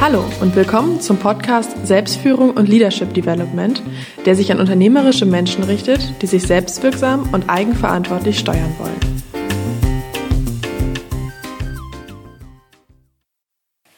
Hallo 0.00 0.24
und 0.40 0.56
willkommen 0.56 1.02
zum 1.02 1.18
Podcast 1.18 1.86
Selbstführung 1.86 2.52
und 2.52 2.70
Leadership 2.70 3.12
Development, 3.12 3.82
der 4.24 4.34
sich 4.34 4.50
an 4.50 4.58
unternehmerische 4.58 5.26
Menschen 5.26 5.62
richtet, 5.62 6.00
die 6.22 6.26
sich 6.26 6.44
selbstwirksam 6.44 7.28
und 7.34 7.50
eigenverantwortlich 7.50 8.38
steuern 8.38 8.74
wollen. 8.78 8.98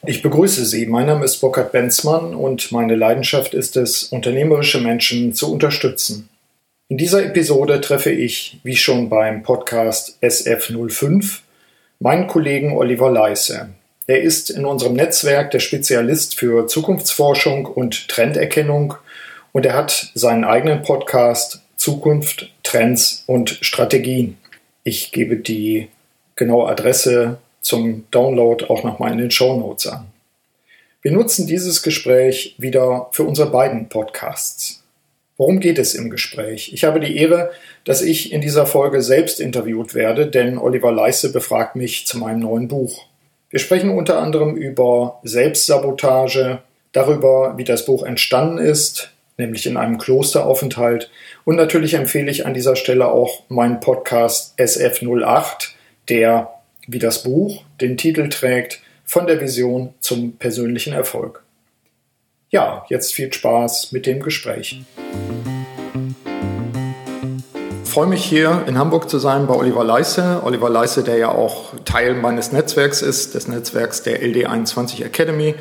Ich 0.05 0.23
begrüße 0.23 0.65
Sie. 0.65 0.87
Mein 0.87 1.07
Name 1.07 1.25
ist 1.25 1.37
Burkhard 1.41 1.71
Benzmann 1.71 2.35
und 2.35 2.73
meine 2.73 2.97
Leidenschaft 2.97 3.55
ist 3.55 3.77
es, 3.77 4.03
unternehmerische 4.03 4.81
Menschen 4.81 5.35
zu 5.35 5.53
unterstützen. 5.53 6.29
In 6.89 6.97
dieser 6.97 7.25
Episode 7.25 7.81
treffe 7.81 8.11
ich, 8.11 8.59
wie 8.65 8.75
schon 8.75 9.09
beim 9.09 9.45
Podcast 9.45 10.19
SF05, 10.21 11.43
meinen 12.01 12.27
Kollegen 12.27 12.77
Oliver 12.77 13.13
Leisse. 13.13 13.69
Er 14.07 14.21
ist 14.21 14.51
in 14.51 14.65
unserem 14.65 14.95
Netzwerk 14.95 15.53
der 15.53 15.61
Spezialist 15.61 16.35
für 16.35 16.67
Zukunftsforschung 16.67 17.67
und 17.67 18.09
Trenderkennung 18.09 18.95
und 19.53 19.65
er 19.65 19.75
hat 19.75 20.11
seinen 20.15 20.45
eigenen 20.45 20.83
Podcast 20.83 21.63
Zukunft, 21.77 22.51
Trends 22.65 23.23
und 23.27 23.59
Strategien. 23.61 24.39
Ich 24.83 25.13
gebe 25.13 25.37
die 25.37 25.89
genaue 26.35 26.69
Adresse 26.69 27.39
zum 27.61 28.05
Download 28.11 28.65
auch 28.65 28.83
nochmal 28.83 29.13
in 29.13 29.19
den 29.19 29.31
Show 29.31 29.57
Notes 29.57 29.87
an. 29.87 30.07
Wir 31.01 31.13
nutzen 31.13 31.47
dieses 31.47 31.83
Gespräch 31.83 32.57
wieder 32.59 33.09
für 33.13 33.23
unsere 33.23 33.51
beiden 33.51 33.89
Podcasts. 33.89 34.83
Worum 35.37 35.61
geht 35.61 35.79
es 35.79 35.95
im 35.95 36.11
Gespräch? 36.11 36.73
Ich 36.73 36.85
habe 36.85 36.99
die 36.99 37.17
Ehre, 37.17 37.53
dass 37.85 38.03
ich 38.03 38.33
in 38.33 38.41
dieser 38.41 38.67
Folge 38.67 39.01
selbst 39.03 39.41
interviewt 39.41 39.95
werde, 39.95 40.27
denn 40.27 40.59
Oliver 40.59 40.93
Leisse 40.93 41.33
befragt 41.33 41.77
mich 41.77 42.07
zu 42.07 42.19
meinem 42.19 42.41
neuen 42.41 42.69
Buch. 42.69 43.07
Wir 43.53 43.61
sprechen 43.61 43.91
unter 43.91 44.19
anderem 44.19 44.57
über 44.57 45.21
Selbstsabotage, 45.25 46.63
darüber, 46.93 47.59
wie 47.59 47.65
das 47.65 47.85
Buch 47.85 48.03
entstanden 48.03 48.57
ist, 48.57 49.11
nämlich 49.37 49.67
in 49.67 49.77
einem 49.77 49.99
Klosteraufenthalt. 49.99 51.11
Und 51.45 51.57
natürlich 51.57 51.93
empfehle 51.93 52.31
ich 52.31 52.47
an 52.47 52.55
dieser 52.55 52.77
Stelle 52.77 53.09
auch 53.09 53.43
meinen 53.51 53.81
Podcast 53.81 54.59
SF08, 54.59 55.69
der, 56.09 56.51
wie 56.87 56.99
das 56.99 57.25
Buch, 57.25 57.63
den 57.83 57.99
Titel 57.99 58.31
trägt, 58.31 58.81
von 59.05 59.27
der 59.27 59.39
Vision 59.39 59.93
zum 60.01 60.39
persönlichen 60.39 60.95
Erfolg. 60.95 61.43
Ja, 62.49 62.87
jetzt 62.89 63.13
viel 63.13 63.31
Spaß 63.31 63.93
mit 63.93 64.07
dem 64.07 64.21
Gespräch 64.21 64.81
freue 67.93 68.07
mich 68.07 68.25
hier 68.25 68.63
in 68.67 68.79
Hamburg 68.79 69.11
zu 69.11 69.19
sein 69.19 69.47
bei 69.47 69.55
Oliver 69.55 69.85
Leisse. 69.85 70.41
Oliver 70.45 70.71
Leisse, 70.71 71.03
der 71.03 71.19
ja 71.19 71.29
auch 71.29 71.75
Teil 71.85 72.15
meines 72.15 72.51
Netzwerks 72.51 73.03
ist, 73.03 73.35
des 73.35 73.49
Netzwerks 73.49 74.03
der 74.03 74.23
LD21 74.23 75.05
Academy. 75.05 75.55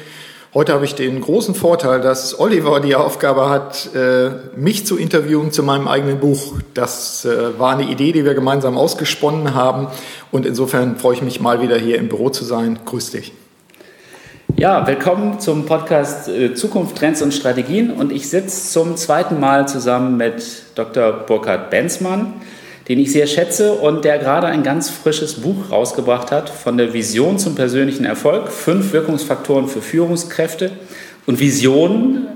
Heute 0.54 0.72
habe 0.72 0.86
ich 0.86 0.96
den 0.96 1.20
großen 1.20 1.56
Vorteil, 1.56 2.00
dass 2.00 2.40
Oliver 2.40 2.80
die 2.80 2.96
Aufgabe 2.96 3.50
hat, 3.50 3.94
äh, 3.94 4.30
mich 4.56 4.86
zu 4.86 4.98
interviewen 4.98 5.52
zu 5.52 5.62
meinem 5.62 5.90
eigenen 5.90 6.22
Buch. 6.22 6.54
Das 6.74 7.26
äh, 7.26 7.60
war 7.60 7.74
eine 7.74 7.92
Idee, 7.92 8.14
die 8.14 8.24
wir 8.24 8.34
gemeinsam 8.34 8.78
ausgesponnen 8.78 9.54
haben. 9.54 9.88
Und 10.32 10.46
insofern 10.46 10.96
freue 10.96 11.16
ich 11.16 11.22
mich 11.22 11.42
mal 11.42 11.62
wieder 11.62 11.78
hier 11.78 11.98
im 11.98 12.08
Büro 12.08 12.30
zu 12.30 12.46
sein. 12.46 12.80
Grüß 12.86 13.12
dich. 13.12 13.34
Ja, 14.62 14.86
willkommen 14.86 15.40
zum 15.40 15.66
Podcast 15.66 16.28
äh, 16.28 16.54
Zukunft, 16.54 16.96
Trends 16.96 17.24
und 17.24 17.34
Strategien. 17.34 17.90
Und 17.90 18.12
ich 18.12 18.30
sitze 18.30 18.70
zum 18.70 18.96
zweiten 18.96 19.40
Mal 19.40 19.68
zusammen 19.68 20.18
mit 20.18 20.44
Dr. 20.76 21.14
Burkhard 21.14 21.72
Benzmann, 21.72 22.34
den 22.88 23.00
ich 23.00 23.12
sehr 23.12 23.26
schätze 23.26 23.74
und 23.74 24.06
der 24.06 24.20
gerade 24.20 24.46
ein 24.46 24.62
ganz 24.62 24.92
frisches 24.92 25.42
Buch 25.42 25.72
rausgebracht 25.72 26.30
hat 26.30 26.52
von 26.52 26.78
der 26.78 26.94
Vision 26.94 27.40
zum 27.40 27.56
persönlichen 27.56 28.06
Erfolg. 28.06 28.50
Fünf 28.50 28.94
Wirkungsfaktoren 28.94 29.68
für 29.68 29.82
Führungskräfte. 29.82 30.70
Und 31.26 31.40
Vision, 31.40 32.28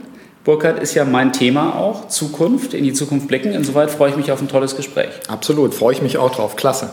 Burkhard, 0.44 0.82
ist 0.82 0.96
ja 0.96 1.06
mein 1.06 1.32
Thema 1.32 1.76
auch. 1.76 2.08
Zukunft, 2.08 2.74
in 2.74 2.84
die 2.84 2.94
Zukunft 2.94 3.28
blicken. 3.28 3.52
Insoweit 3.52 3.92
freue 3.92 4.10
ich 4.10 4.18
mich 4.18 4.32
auf 4.32 4.42
ein 4.42 4.48
tolles 4.48 4.76
Gespräch. 4.76 5.12
Absolut, 5.28 5.76
freue 5.76 5.94
ich 5.94 6.02
mich 6.02 6.18
auch 6.18 6.34
drauf. 6.34 6.56
Klasse. 6.56 6.90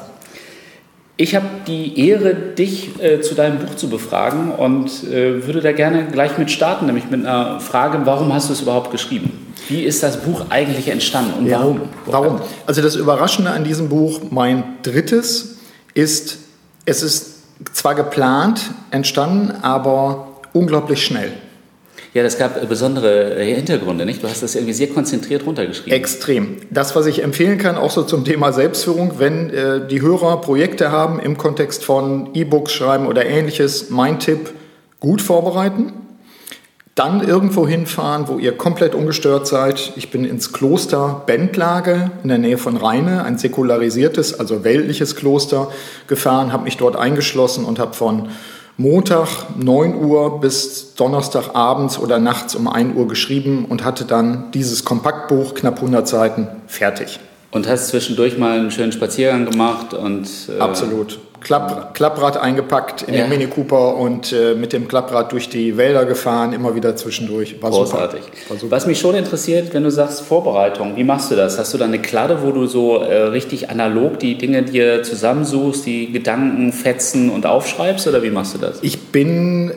Ich 1.22 1.36
habe 1.36 1.46
die 1.68 2.08
Ehre, 2.08 2.34
dich 2.34 3.00
äh, 3.00 3.20
zu 3.20 3.36
deinem 3.36 3.60
Buch 3.60 3.76
zu 3.76 3.88
befragen 3.88 4.50
und 4.50 5.04
äh, 5.04 5.46
würde 5.46 5.60
da 5.60 5.70
gerne 5.70 6.08
gleich 6.10 6.36
mit 6.36 6.50
starten, 6.50 6.86
nämlich 6.86 7.10
mit 7.10 7.24
einer 7.24 7.60
Frage, 7.60 8.00
warum 8.06 8.32
hast 8.34 8.48
du 8.48 8.54
es 8.54 8.62
überhaupt 8.62 8.90
geschrieben? 8.90 9.54
Wie 9.68 9.84
ist 9.84 10.02
das 10.02 10.16
Buch 10.16 10.46
eigentlich 10.50 10.88
entstanden 10.88 11.34
und 11.38 11.46
ja, 11.46 11.60
warum? 11.60 11.80
Warum? 12.06 12.40
Also 12.66 12.82
das 12.82 12.96
Überraschende 12.96 13.52
an 13.52 13.62
diesem 13.62 13.88
Buch, 13.88 14.18
mein 14.30 14.64
drittes, 14.82 15.58
ist, 15.94 16.38
es 16.86 17.04
ist 17.04 17.36
zwar 17.72 17.94
geplant 17.94 18.72
entstanden, 18.90 19.52
aber 19.62 20.40
unglaublich 20.52 21.06
schnell. 21.06 21.30
Ja, 22.14 22.22
das 22.22 22.36
gab 22.36 22.68
besondere 22.68 23.36
äh, 23.36 23.54
Hintergründe, 23.54 24.04
nicht? 24.04 24.22
Du 24.22 24.28
hast 24.28 24.42
das 24.42 24.54
irgendwie 24.54 24.74
sehr 24.74 24.88
konzentriert 24.88 25.46
runtergeschrieben. 25.46 25.92
Extrem. 25.92 26.58
Das, 26.70 26.94
was 26.94 27.06
ich 27.06 27.22
empfehlen 27.22 27.56
kann, 27.56 27.76
auch 27.76 27.90
so 27.90 28.02
zum 28.02 28.26
Thema 28.26 28.52
Selbstführung, 28.52 29.18
wenn 29.18 29.48
äh, 29.48 29.86
die 29.86 30.02
Hörer 30.02 30.42
Projekte 30.42 30.92
haben 30.92 31.20
im 31.20 31.38
Kontext 31.38 31.84
von 31.84 32.28
E-Books 32.34 32.72
schreiben 32.72 33.06
oder 33.06 33.24
ähnliches, 33.24 33.88
mein 33.88 34.18
Tipp, 34.18 34.52
gut 35.00 35.22
vorbereiten. 35.22 35.94
Dann 36.94 37.26
irgendwo 37.26 37.66
hinfahren, 37.66 38.28
wo 38.28 38.36
ihr 38.38 38.52
komplett 38.52 38.94
ungestört 38.94 39.46
seid. 39.46 39.94
Ich 39.96 40.10
bin 40.10 40.26
ins 40.26 40.52
Kloster 40.52 41.22
Bendlage 41.24 42.10
in 42.22 42.28
der 42.28 42.36
Nähe 42.36 42.58
von 42.58 42.76
Rheine, 42.76 43.24
ein 43.24 43.38
säkularisiertes, 43.38 44.38
also 44.38 44.64
weltliches 44.64 45.16
Kloster, 45.16 45.72
gefahren, 46.06 46.52
habe 46.52 46.64
mich 46.64 46.76
dort 46.76 46.96
eingeschlossen 46.96 47.64
und 47.64 47.78
habe 47.78 47.94
von 47.94 48.28
Montag 48.78 49.28
9 49.56 49.96
Uhr 49.96 50.40
bis 50.40 50.94
Donnerstag 50.94 51.54
abends 51.54 51.98
oder 51.98 52.18
nachts 52.18 52.54
um 52.54 52.68
1 52.68 52.96
Uhr 52.96 53.06
geschrieben 53.06 53.66
und 53.68 53.84
hatte 53.84 54.04
dann 54.04 54.50
dieses 54.52 54.84
Kompaktbuch, 54.84 55.54
knapp 55.54 55.76
100 55.76 56.08
Seiten, 56.08 56.48
fertig. 56.66 57.20
Und 57.50 57.68
hast 57.68 57.88
zwischendurch 57.88 58.38
mal 58.38 58.58
einen 58.58 58.70
schönen 58.70 58.92
Spaziergang 58.92 59.44
gemacht 59.44 59.92
und. 59.92 60.26
Äh 60.48 60.58
Absolut. 60.58 61.18
Klapp, 61.42 61.94
Klapprad 61.94 62.36
eingepackt 62.36 63.02
in 63.02 63.14
ja. 63.14 63.22
den 63.22 63.30
Mini 63.30 63.46
Cooper 63.46 63.96
und 63.96 64.32
äh, 64.32 64.54
mit 64.54 64.72
dem 64.72 64.88
Klapprad 64.88 65.32
durch 65.32 65.48
die 65.48 65.76
Wälder 65.76 66.04
gefahren, 66.04 66.52
immer 66.52 66.74
wieder 66.74 66.96
zwischendurch. 66.96 67.60
War 67.60 67.70
Großartig. 67.70 68.22
War 68.48 68.56
super. 68.56 68.72
Was 68.72 68.86
mich 68.86 68.98
schon 68.98 69.14
interessiert, 69.14 69.74
wenn 69.74 69.82
du 69.82 69.90
sagst 69.90 70.22
Vorbereitung, 70.22 70.96
wie 70.96 71.04
machst 71.04 71.30
du 71.30 71.36
das? 71.36 71.58
Hast 71.58 71.74
du 71.74 71.78
da 71.78 71.84
eine 71.84 72.00
Kladde, 72.00 72.42
wo 72.42 72.50
du 72.50 72.66
so 72.66 72.96
äh, 72.98 73.14
richtig 73.24 73.70
analog 73.70 74.18
die 74.18 74.38
Dinge 74.38 74.62
dir 74.62 75.02
zusammensuchst, 75.02 75.86
die 75.86 76.12
Gedanken 76.12 76.72
fetzen 76.72 77.30
und 77.30 77.46
aufschreibst 77.46 78.06
oder 78.06 78.22
wie 78.22 78.30
machst 78.30 78.54
du 78.54 78.58
das? 78.58 78.78
Ich 78.82 79.08
bin 79.08 79.72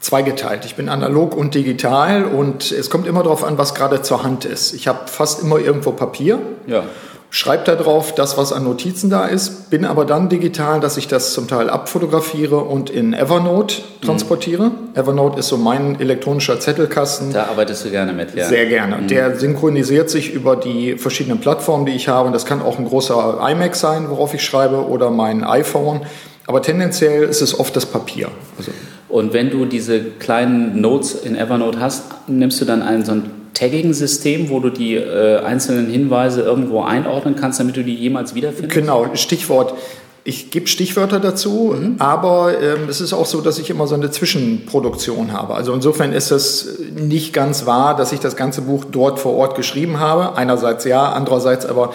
zweigeteilt. 0.00 0.64
Ich 0.64 0.74
bin 0.76 0.88
analog 0.88 1.36
und 1.36 1.54
digital 1.54 2.24
und 2.24 2.72
es 2.72 2.90
kommt 2.90 3.06
immer 3.06 3.22
darauf 3.22 3.44
an, 3.44 3.58
was 3.58 3.74
gerade 3.74 4.02
zur 4.02 4.22
Hand 4.22 4.44
ist. 4.44 4.72
Ich 4.72 4.88
habe 4.88 5.00
fast 5.06 5.42
immer 5.42 5.58
irgendwo 5.58 5.92
Papier. 5.92 6.38
Ja. 6.66 6.84
Schreibe 7.32 7.62
da 7.64 7.76
drauf 7.76 8.12
das, 8.12 8.36
was 8.36 8.52
an 8.52 8.64
Notizen 8.64 9.08
da 9.08 9.26
ist, 9.26 9.70
bin 9.70 9.84
aber 9.84 10.04
dann 10.04 10.28
digital, 10.28 10.80
dass 10.80 10.96
ich 10.96 11.06
das 11.06 11.32
zum 11.32 11.46
Teil 11.46 11.70
abfotografiere 11.70 12.56
und 12.56 12.90
in 12.90 13.14
Evernote 13.14 13.76
transportiere. 14.04 14.70
Mhm. 14.70 14.94
Evernote 14.94 15.38
ist 15.38 15.46
so 15.46 15.56
mein 15.56 16.00
elektronischer 16.00 16.58
Zettelkasten. 16.58 17.32
Da 17.32 17.44
arbeitest 17.44 17.84
du 17.84 17.90
gerne 17.90 18.12
mit, 18.12 18.34
ja. 18.34 18.46
Sehr 18.46 18.66
gerne. 18.66 18.96
Mhm. 18.96 19.06
Der 19.06 19.38
synchronisiert 19.38 20.10
sich 20.10 20.32
über 20.32 20.56
die 20.56 20.98
verschiedenen 20.98 21.38
Plattformen, 21.38 21.86
die 21.86 21.92
ich 21.92 22.08
habe. 22.08 22.26
Und 22.26 22.32
das 22.32 22.46
kann 22.46 22.62
auch 22.62 22.80
ein 22.80 22.84
großer 22.84 23.38
iMac 23.48 23.76
sein, 23.76 24.10
worauf 24.10 24.34
ich 24.34 24.44
schreibe, 24.44 24.88
oder 24.88 25.10
mein 25.10 25.44
iPhone. 25.44 26.00
Aber 26.48 26.62
tendenziell 26.62 27.22
ist 27.22 27.42
es 27.42 27.56
oft 27.56 27.76
das 27.76 27.86
Papier. 27.86 28.28
Also 28.58 28.72
und 29.08 29.32
wenn 29.32 29.50
du 29.50 29.66
diese 29.66 30.00
kleinen 30.00 30.80
Notes 30.80 31.14
in 31.14 31.36
Evernote 31.36 31.80
hast, 31.80 32.04
nimmst 32.28 32.60
du 32.60 32.64
dann 32.64 32.82
ein 32.82 33.04
so 33.04 33.12
ein 33.12 33.39
Tagging-System, 33.54 34.50
wo 34.50 34.60
du 34.60 34.70
die 34.70 34.94
äh, 34.94 35.38
einzelnen 35.38 35.90
Hinweise 35.90 36.42
irgendwo 36.42 36.82
einordnen 36.82 37.36
kannst, 37.36 37.60
damit 37.60 37.76
du 37.76 37.84
die 37.84 37.94
jemals 37.94 38.34
wiederfindest? 38.34 38.74
Genau, 38.74 39.06
Stichwort. 39.14 39.74
Ich 40.22 40.50
gebe 40.50 40.66
Stichwörter 40.66 41.18
dazu, 41.18 41.74
mhm. 41.74 41.96
aber 41.98 42.60
ähm, 42.60 42.88
es 42.90 43.00
ist 43.00 43.14
auch 43.14 43.24
so, 43.24 43.40
dass 43.40 43.58
ich 43.58 43.70
immer 43.70 43.86
so 43.86 43.94
eine 43.94 44.10
Zwischenproduktion 44.10 45.32
habe. 45.32 45.54
Also 45.54 45.72
insofern 45.72 46.12
ist 46.12 46.30
es 46.30 46.78
nicht 46.94 47.32
ganz 47.32 47.64
wahr, 47.64 47.96
dass 47.96 48.12
ich 48.12 48.20
das 48.20 48.36
ganze 48.36 48.62
Buch 48.62 48.84
dort 48.84 49.18
vor 49.18 49.34
Ort 49.34 49.56
geschrieben 49.56 49.98
habe. 49.98 50.36
Einerseits 50.36 50.84
ja, 50.84 51.10
andererseits 51.10 51.64
aber 51.64 51.94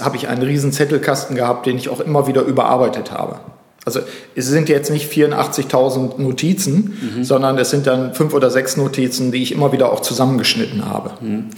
habe 0.00 0.16
ich 0.16 0.26
einen 0.26 0.42
riesen 0.42 0.72
Zettelkasten 0.72 1.36
gehabt, 1.36 1.66
den 1.66 1.76
ich 1.76 1.88
auch 1.88 2.00
immer 2.00 2.26
wieder 2.26 2.42
überarbeitet 2.42 3.12
habe. 3.12 3.38
Also 3.84 4.00
es 4.36 4.46
sind 4.46 4.68
jetzt 4.68 4.90
nicht 4.90 5.10
84.000 5.12 6.20
Notizen, 6.20 7.16
mhm. 7.16 7.24
sondern 7.24 7.58
es 7.58 7.70
sind 7.70 7.86
dann 7.86 8.14
fünf 8.14 8.32
oder 8.32 8.50
sechs 8.50 8.76
Notizen, 8.76 9.32
die 9.32 9.42
ich 9.42 9.52
immer 9.52 9.72
wieder 9.72 9.92
auch 9.92 10.00
zusammengeschnitten 10.00 10.86
habe. 10.86 11.12
Mhm. 11.20 11.50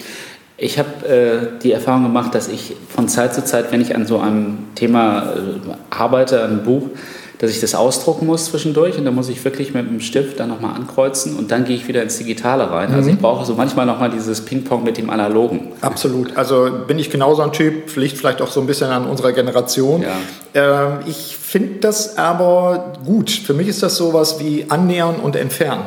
Ich 0.56 0.78
habe 0.78 1.06
äh, 1.06 1.60
die 1.62 1.72
Erfahrung 1.72 2.04
gemacht, 2.04 2.34
dass 2.34 2.48
ich 2.48 2.76
von 2.88 3.08
Zeit 3.08 3.34
zu 3.34 3.44
Zeit, 3.44 3.72
wenn 3.72 3.80
ich 3.80 3.94
an 3.94 4.06
so 4.06 4.20
einem 4.20 4.58
Thema 4.74 5.34
äh, 5.34 5.74
arbeite, 5.90 6.42
an 6.42 6.52
einem 6.52 6.62
Buch, 6.62 6.88
dass 7.44 7.54
ich 7.54 7.60
das 7.60 7.74
ausdrucken 7.74 8.26
muss 8.26 8.46
zwischendurch 8.46 8.96
und 8.96 9.04
dann 9.04 9.14
muss 9.14 9.28
ich 9.28 9.44
wirklich 9.44 9.74
mit 9.74 9.86
dem 9.86 10.00
Stift 10.00 10.40
dann 10.40 10.48
nochmal 10.48 10.74
ankreuzen 10.74 11.36
und 11.36 11.50
dann 11.50 11.64
gehe 11.64 11.76
ich 11.76 11.86
wieder 11.86 12.02
ins 12.02 12.16
Digitale 12.18 12.70
rein. 12.70 12.92
Also 12.92 13.10
ich 13.10 13.16
mhm. 13.16 13.20
brauche 13.20 13.44
so 13.44 13.54
manchmal 13.54 13.84
nochmal 13.84 14.10
dieses 14.10 14.40
Ping-Pong 14.40 14.82
mit 14.82 14.96
dem 14.96 15.10
Analogen. 15.10 15.72
Absolut. 15.80 16.36
Also 16.36 16.70
bin 16.86 16.98
ich 16.98 17.10
genauso 17.10 17.42
ein 17.42 17.52
Typ, 17.52 17.94
liegt 17.96 18.16
vielleicht 18.16 18.40
auch 18.40 18.50
so 18.50 18.60
ein 18.60 18.66
bisschen 18.66 18.90
an 18.90 19.06
unserer 19.06 19.32
Generation. 19.32 20.02
Ja. 20.02 20.88
Ähm, 20.88 20.98
ich 21.06 21.36
finde 21.36 21.80
das 21.80 22.16
aber 22.16 22.94
gut. 23.04 23.30
Für 23.30 23.54
mich 23.54 23.68
ist 23.68 23.82
das 23.82 23.96
sowas 23.96 24.40
wie 24.40 24.66
annähern 24.70 25.16
und 25.16 25.36
entfernen. 25.36 25.84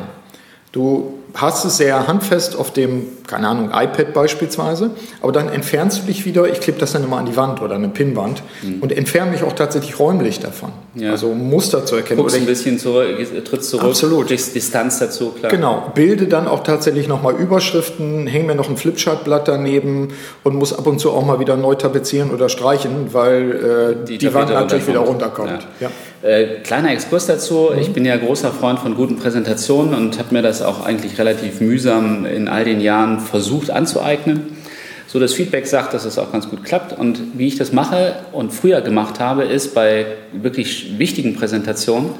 Du 0.72 1.17
hast 1.34 1.64
es 1.64 1.76
sehr 1.76 2.06
handfest 2.06 2.56
auf 2.56 2.72
dem, 2.72 3.06
keine 3.26 3.48
Ahnung, 3.48 3.70
iPad 3.72 4.12
beispielsweise, 4.12 4.90
aber 5.20 5.32
dann 5.32 5.48
entfernst 5.48 6.02
du 6.02 6.06
dich 6.06 6.24
wieder, 6.24 6.48
ich 6.48 6.60
klebe 6.60 6.78
das 6.78 6.92
dann 6.92 7.04
immer 7.04 7.18
an 7.18 7.26
die 7.26 7.36
Wand 7.36 7.60
oder 7.60 7.74
eine 7.74 7.88
Pinnwand 7.88 8.42
mhm. 8.62 8.80
und 8.80 8.92
entferne 8.92 9.30
mich 9.30 9.42
auch 9.42 9.52
tatsächlich 9.52 9.98
räumlich 9.98 10.40
davon. 10.40 10.72
Ja. 10.94 11.10
Also 11.10 11.34
Muster 11.34 11.84
zu 11.84 11.96
erkennen. 11.96 12.20
Guckst 12.20 12.36
ein 12.36 12.46
bisschen 12.46 12.78
zurück, 12.78 13.16
trittst 13.44 13.70
zurück, 13.70 13.84
Absolut. 13.84 14.30
Distanz 14.30 14.98
dazu, 14.98 15.30
klar. 15.30 15.50
Genau, 15.50 15.92
bilde 15.94 16.26
dann 16.26 16.48
auch 16.48 16.62
tatsächlich 16.62 17.08
nochmal 17.08 17.34
Überschriften, 17.34 18.26
hänge 18.26 18.46
mir 18.46 18.54
noch 18.54 18.68
ein 18.68 18.76
Flipchartblatt 18.76 19.48
daneben 19.48 20.08
und 20.44 20.54
muss 20.54 20.72
ab 20.72 20.86
und 20.86 20.98
zu 20.98 21.12
auch 21.12 21.24
mal 21.24 21.40
wieder 21.40 21.56
neu 21.56 21.74
tapezieren 21.74 22.30
oder 22.30 22.48
streichen, 22.48 23.12
weil 23.12 23.96
äh, 24.02 24.06
die, 24.06 24.18
die 24.18 24.34
Wand 24.34 24.50
natürlich 24.50 24.86
wieder 24.86 25.00
runterkommt. 25.00 25.66
Ja. 25.80 25.88
Ja. 25.88 25.90
Äh, 26.22 26.60
kleiner 26.64 26.92
Exkurs 26.92 27.26
dazu, 27.26 27.70
mhm. 27.72 27.80
ich 27.80 27.92
bin 27.92 28.04
ja 28.04 28.16
großer 28.16 28.50
Freund 28.52 28.78
von 28.80 28.94
guten 28.94 29.16
Präsentationen 29.16 29.94
und 29.94 30.18
habe 30.18 30.34
mir 30.34 30.42
das 30.42 30.62
auch 30.62 30.84
eigentlich 30.84 31.18
relativ 31.18 31.60
mühsam 31.60 32.26
in 32.26 32.48
all 32.48 32.64
den 32.64 32.80
Jahren 32.80 33.20
versucht 33.20 33.70
anzueignen. 33.70 34.58
So 35.06 35.18
das 35.18 35.32
Feedback 35.32 35.66
sagt, 35.66 35.94
dass 35.94 36.04
es 36.04 36.18
auch 36.18 36.32
ganz 36.32 36.50
gut 36.50 36.64
klappt. 36.64 36.92
Und 36.92 37.38
wie 37.38 37.46
ich 37.46 37.56
das 37.56 37.72
mache 37.72 38.16
und 38.32 38.52
früher 38.52 38.82
gemacht 38.82 39.20
habe, 39.20 39.44
ist 39.44 39.74
bei 39.74 40.06
wirklich 40.32 40.98
wichtigen 40.98 41.34
Präsentationen, 41.34 42.10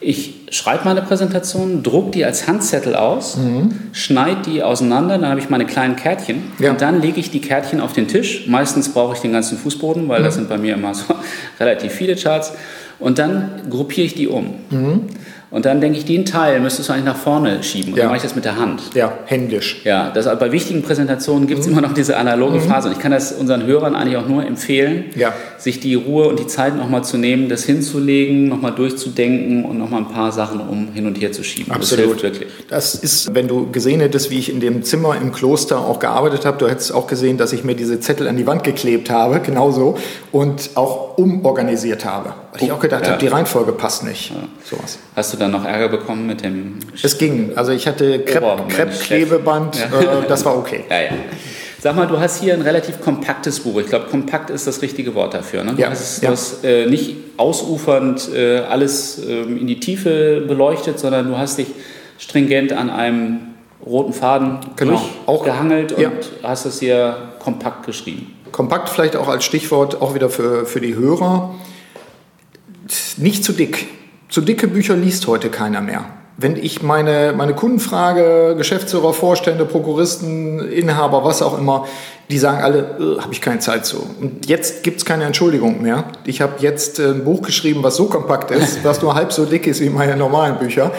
ich 0.00 0.34
schreibe 0.50 0.84
meine 0.84 1.00
Präsentation, 1.00 1.82
druck 1.82 2.12
die 2.12 2.26
als 2.26 2.46
Handzettel 2.46 2.94
aus, 2.94 3.38
mhm. 3.38 3.70
schneide 3.92 4.42
die 4.42 4.62
auseinander, 4.62 5.16
dann 5.16 5.30
habe 5.30 5.40
ich 5.40 5.48
meine 5.48 5.64
kleinen 5.64 5.96
Kärtchen 5.96 6.42
ja. 6.58 6.70
und 6.72 6.82
dann 6.82 7.00
lege 7.00 7.20
ich 7.20 7.30
die 7.30 7.40
Kärtchen 7.40 7.80
auf 7.80 7.94
den 7.94 8.06
Tisch. 8.06 8.46
Meistens 8.46 8.92
brauche 8.92 9.14
ich 9.14 9.20
den 9.20 9.32
ganzen 9.32 9.56
Fußboden, 9.56 10.06
weil 10.08 10.20
mhm. 10.20 10.24
das 10.24 10.34
sind 10.34 10.48
bei 10.50 10.58
mir 10.58 10.74
immer 10.74 10.94
so 10.94 11.14
relativ 11.60 11.92
viele 11.92 12.16
Charts. 12.16 12.52
Und 12.98 13.18
dann 13.18 13.68
gruppiere 13.70 14.06
ich 14.06 14.14
die 14.14 14.28
um. 14.28 14.54
Mhm. 14.70 15.00
Und 15.54 15.66
dann 15.66 15.80
denke 15.80 15.96
ich, 15.96 16.04
den 16.04 16.24
Teil 16.24 16.58
müsstest 16.58 16.88
du 16.88 16.94
eigentlich 16.94 17.04
nach 17.04 17.16
vorne 17.16 17.62
schieben. 17.62 17.92
Und 17.92 17.96
ja. 17.96 18.02
dann 18.02 18.08
mache 18.08 18.16
ich 18.16 18.24
das 18.24 18.34
mit 18.34 18.44
der 18.44 18.56
Hand. 18.56 18.82
Ja, 18.94 19.12
händisch. 19.26 19.82
Ja, 19.84 20.10
das, 20.10 20.24
bei 20.40 20.50
wichtigen 20.50 20.82
Präsentationen 20.82 21.46
gibt 21.46 21.60
es 21.60 21.66
mhm. 21.68 21.74
immer 21.74 21.82
noch 21.82 21.94
diese 21.94 22.16
analoge 22.16 22.58
mhm. 22.58 22.62
Phase. 22.62 22.88
Und 22.88 22.94
ich 22.94 22.98
kann 22.98 23.12
das 23.12 23.30
unseren 23.30 23.64
Hörern 23.64 23.94
eigentlich 23.94 24.16
auch 24.16 24.26
nur 24.26 24.44
empfehlen, 24.44 25.04
ja. 25.14 25.32
sich 25.56 25.78
die 25.78 25.94
Ruhe 25.94 26.26
und 26.26 26.40
die 26.40 26.48
Zeit 26.48 26.76
nochmal 26.76 27.04
zu 27.04 27.18
nehmen, 27.18 27.48
das 27.48 27.62
hinzulegen, 27.62 28.48
nochmal 28.48 28.72
durchzudenken 28.72 29.64
und 29.64 29.78
nochmal 29.78 30.00
ein 30.00 30.08
paar 30.08 30.32
Sachen 30.32 30.58
um 30.58 30.88
hin 30.92 31.06
und 31.06 31.20
her 31.20 31.30
zu 31.30 31.44
schieben. 31.44 31.72
Absolut. 31.72 32.16
Das 32.16 32.22
wirklich. 32.24 32.48
Das 32.68 32.96
ist, 32.96 33.32
wenn 33.32 33.46
du 33.46 33.70
gesehen 33.70 34.00
hättest, 34.00 34.30
wie 34.30 34.40
ich 34.40 34.50
in 34.50 34.58
dem 34.58 34.82
Zimmer 34.82 35.16
im 35.22 35.30
Kloster 35.30 35.78
auch 35.78 36.00
gearbeitet 36.00 36.46
habe, 36.46 36.58
du 36.58 36.68
hättest 36.68 36.92
auch 36.92 37.06
gesehen, 37.06 37.38
dass 37.38 37.52
ich 37.52 37.62
mir 37.62 37.76
diese 37.76 38.00
Zettel 38.00 38.26
an 38.26 38.36
die 38.36 38.48
Wand 38.48 38.64
geklebt 38.64 39.08
habe, 39.08 39.38
genauso, 39.38 39.98
und 40.32 40.70
auch 40.74 41.16
umorganisiert 41.16 42.04
habe. 42.04 42.34
Weil 42.54 42.64
ich 42.64 42.72
auch 42.72 42.80
gedacht 42.80 43.04
ja. 43.04 43.12
habe, 43.12 43.20
die 43.20 43.28
Reihenfolge 43.28 43.72
passt 43.72 44.04
nicht. 44.04 44.30
Ja. 44.30 44.36
Sowas. 44.64 44.98
Hast 45.14 45.32
du 45.32 45.36
dann 45.36 45.43
noch 45.48 45.64
Ärger 45.64 45.88
bekommen 45.88 46.26
mit 46.26 46.42
dem? 46.42 46.78
Es 47.02 47.18
ging. 47.18 47.52
Also 47.56 47.72
ich 47.72 47.86
hatte 47.86 48.20
Kreppklebeband. 48.20 49.76
Ja. 49.76 50.00
Äh, 50.00 50.28
das 50.28 50.44
war 50.44 50.56
okay. 50.56 50.84
Ja, 50.90 51.02
ja. 51.02 51.10
Sag 51.84 51.96
mal, 51.96 52.06
du 52.06 52.18
hast 52.18 52.40
hier 52.40 52.54
ein 52.54 52.62
relativ 52.62 53.02
kompaktes 53.02 53.60
Buch. 53.60 53.78
Ich 53.78 53.88
glaube, 53.88 54.06
kompakt 54.06 54.48
ist 54.48 54.66
das 54.66 54.80
richtige 54.80 55.14
Wort 55.14 55.34
dafür. 55.34 55.64
Ne? 55.64 55.74
Du 55.74 55.82
ja, 55.82 55.90
hast, 55.90 56.22
ja. 56.22 56.30
hast 56.30 56.64
äh, 56.64 56.86
nicht 56.86 57.16
ausufernd 57.36 58.30
äh, 58.34 58.60
alles 58.60 59.18
äh, 59.18 59.42
in 59.42 59.66
die 59.66 59.80
Tiefe 59.80 60.42
beleuchtet, 60.48 60.98
sondern 60.98 61.28
du 61.28 61.36
hast 61.36 61.58
dich 61.58 61.66
stringent 62.16 62.72
an 62.72 62.88
einem 62.88 63.54
roten 63.84 64.14
Faden 64.14 64.60
genau. 64.76 65.02
durchgehangelt 65.26 65.92
und 65.92 66.12
hast 66.42 66.64
es 66.64 66.80
hier 66.80 67.16
kompakt 67.38 67.84
geschrieben. 67.84 68.34
Kompakt 68.50 68.88
vielleicht 68.88 69.16
auch 69.16 69.28
als 69.28 69.44
Stichwort 69.44 70.00
auch 70.00 70.14
wieder 70.14 70.30
für, 70.30 70.64
für 70.64 70.80
die 70.80 70.94
Hörer. 70.94 71.54
Nicht 73.18 73.44
zu 73.44 73.52
dick. 73.52 73.88
Zu 74.28 74.40
dicke 74.40 74.68
Bücher 74.68 74.96
liest 74.96 75.26
heute 75.26 75.48
keiner 75.48 75.80
mehr. 75.80 76.04
Wenn 76.36 76.56
ich 76.56 76.82
meine, 76.82 77.32
meine 77.36 77.54
Kunden 77.54 77.78
frage, 77.78 78.54
Geschäftsführer, 78.56 79.12
Vorstände, 79.12 79.64
Prokuristen, 79.64 80.68
Inhaber, 80.68 81.22
was 81.22 81.42
auch 81.42 81.56
immer, 81.56 81.86
die 82.28 82.38
sagen 82.38 82.62
alle, 82.62 82.78
äh, 82.98 83.20
habe 83.20 83.32
ich 83.32 83.40
keine 83.40 83.60
Zeit 83.60 83.86
zu. 83.86 84.04
Und 84.20 84.46
jetzt 84.46 84.82
gibt 84.82 84.98
es 84.98 85.04
keine 85.04 85.24
Entschuldigung 85.24 85.80
mehr. 85.80 86.04
Ich 86.24 86.40
habe 86.40 86.54
jetzt 86.58 86.98
äh, 86.98 87.10
ein 87.10 87.24
Buch 87.24 87.42
geschrieben, 87.42 87.84
was 87.84 87.96
so 87.96 88.06
kompakt 88.06 88.50
ist, 88.50 88.82
was 88.84 89.00
nur 89.00 89.14
halb 89.14 89.32
so 89.32 89.44
dick 89.44 89.66
ist 89.68 89.80
wie 89.80 89.90
meine 89.90 90.16
normalen 90.16 90.58
Bücher. 90.58 90.90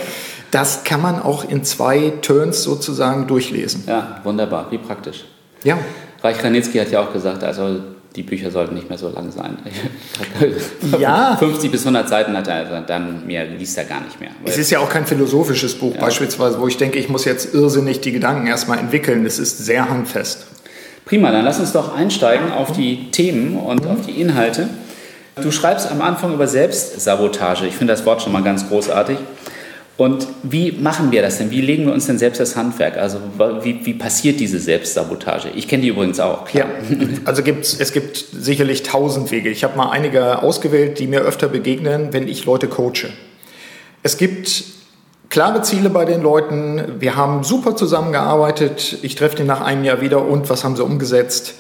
Das 0.52 0.86
kann 0.86 1.02
man 1.02 1.22
auch 1.22 1.44
in 1.50 1.66
zwei 1.66 2.14
Turns 2.22 2.64
sozusagen 2.64 3.28
durchlesen. 3.28 3.84
Ja, 3.88 4.22
wunderbar, 4.24 4.68
wie 4.70 4.78
praktisch. 4.78 5.26
Ja. 5.66 5.78
Reich 6.24 6.42
Ranitzky 6.42 6.78
hat 6.78 6.92
ja 6.92 7.02
auch 7.02 7.12
gesagt, 7.12 7.44
also 7.44 7.80
die 8.16 8.24
Bücher 8.24 8.52
sollten 8.52 8.76
nicht 8.76 8.90
mehr 8.90 8.98
so 8.98 9.10
lang 9.10 9.32
sein. 9.32 9.58
ja. 11.00 11.36
50 11.40 11.72
bis 11.72 11.82
100 11.82 12.08
Seiten 12.08 12.36
hat 12.36 12.48
er, 12.48 12.82
dann 12.82 13.26
mehr 13.26 13.46
liest 13.46 13.78
er 13.78 13.86
gar 13.86 14.02
nicht 14.02 14.20
mehr. 14.20 14.32
Es 14.44 14.58
ist 14.58 14.72
ja 14.72 14.80
auch 14.80 14.90
kein 14.90 15.06
philosophisches 15.06 15.76
Buch 15.76 15.94
ja. 15.94 16.02
beispielsweise, 16.02 16.60
wo 16.60 16.68
ich 16.68 16.78
denke, 16.78 17.00
ich 17.00 17.10
muss 17.10 17.26
jetzt 17.26 17.54
irrsinnig 17.54 18.02
die 18.02 18.12
Gedanken 18.12 18.48
erstmal 18.48 18.80
entwickeln. 18.80 19.26
Es 19.26 19.40
ist 19.40 19.60
sehr 19.60 19.90
handfest. 19.90 20.46
Prima, 21.06 21.32
dann 21.32 21.46
lass 21.46 21.60
uns 21.60 21.72
doch 21.72 21.96
einsteigen 21.96 22.52
auf 22.52 22.72
die 22.72 23.12
Themen 23.12 23.58
und 23.58 23.86
auf 23.86 24.06
die 24.06 24.20
Inhalte. 24.20 24.70
Du 25.42 25.52
schreibst 25.52 25.92
am 25.92 26.02
Anfang 26.02 26.34
über 26.34 26.48
Selbstsabotage. 26.48 27.68
Ich 27.68 27.76
finde 27.76 27.94
das 27.94 28.06
Wort 28.06 28.22
schon 28.22 28.32
mal 28.32 28.42
ganz 28.42 28.68
großartig. 28.70 29.18
Und 29.98 30.28
wie 30.44 30.74
machen 30.74 31.12
wir 31.12 31.22
das 31.22 31.38
denn? 31.38 31.52
Wie 31.52 31.62
legen 31.62 31.86
wir 31.86 31.94
uns 31.94 32.06
denn 32.06 32.18
selbst 32.18 32.42
das 32.42 32.58
Handwerk? 32.58 32.98
Also 32.98 33.20
wie, 33.62 33.86
wie 33.86 33.94
passiert 33.94 34.42
diese 34.42 34.60
Selbstsabotage? 34.60 35.50
Ich 35.56 35.70
kenne 35.70 35.84
die 35.84 35.90
übrigens 35.90 36.20
auch. 36.20 36.46
Klar. 36.46 36.68
Ja, 36.90 37.08
also 37.24 37.44
gibt's, 37.44 37.80
es 37.80 37.94
gibt 37.94 38.18
sicherlich 38.18 38.84
tausend 38.84 39.32
Wege. 39.32 39.50
Ich 39.50 39.64
habe 39.64 39.78
mal 39.78 39.92
einige 39.92 40.44
ausgewählt, 40.44 41.00
die 41.00 41.08
mir 41.08 41.22
öfter 41.22 41.48
begegnen, 41.48 42.10
wenn 42.12 42.28
ich 42.28 42.44
Leute 42.44 42.68
coache. 42.68 43.10
Es 44.04 44.18
gibt 44.18 44.66
klare 45.30 45.62
Ziele 45.62 45.90
bei 45.90 46.04
den 46.04 46.22
Leuten. 46.22 47.00
Wir 47.00 47.16
haben 47.16 47.46
super 47.46 47.78
zusammengearbeitet. 47.78 48.98
Ich 49.02 49.16
treffe 49.16 49.38
die 49.38 49.44
nach 49.44 49.62
einem 49.62 49.86
Jahr 49.86 50.02
wieder 50.02 50.26
und 50.26 50.50
was 50.50 50.66
haben 50.66 50.76
sie 50.76 50.84
umgesetzt? 50.84 51.56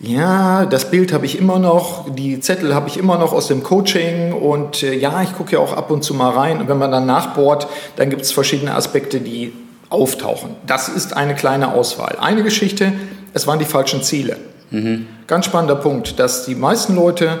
Ja, 0.00 0.66
das 0.66 0.90
Bild 0.90 1.12
habe 1.12 1.24
ich 1.24 1.38
immer 1.38 1.58
noch, 1.58 2.12
die 2.14 2.40
Zettel 2.40 2.74
habe 2.74 2.88
ich 2.88 2.96
immer 2.96 3.16
noch 3.16 3.32
aus 3.32 3.46
dem 3.46 3.62
Coaching 3.62 4.32
und 4.32 4.82
äh, 4.82 4.94
ja, 4.94 5.22
ich 5.22 5.34
gucke 5.34 5.52
ja 5.52 5.58
auch 5.60 5.72
ab 5.72 5.90
und 5.90 6.02
zu 6.02 6.14
mal 6.14 6.30
rein. 6.30 6.60
Und 6.60 6.68
wenn 6.68 6.78
man 6.78 6.90
dann 6.90 7.06
nachbohrt, 7.06 7.68
dann 7.96 8.10
gibt 8.10 8.22
es 8.22 8.32
verschiedene 8.32 8.74
Aspekte, 8.74 9.20
die 9.20 9.52
auftauchen. 9.90 10.56
Das 10.66 10.88
ist 10.88 11.16
eine 11.16 11.34
kleine 11.34 11.72
Auswahl. 11.72 12.16
Eine 12.20 12.42
Geschichte, 12.42 12.92
es 13.32 13.46
waren 13.46 13.58
die 13.58 13.64
falschen 13.64 14.02
Ziele. 14.02 14.36
Mhm. 14.70 15.06
Ganz 15.26 15.46
spannender 15.46 15.76
Punkt, 15.76 16.18
dass 16.18 16.44
die 16.44 16.56
meisten 16.56 16.96
Leute 16.96 17.40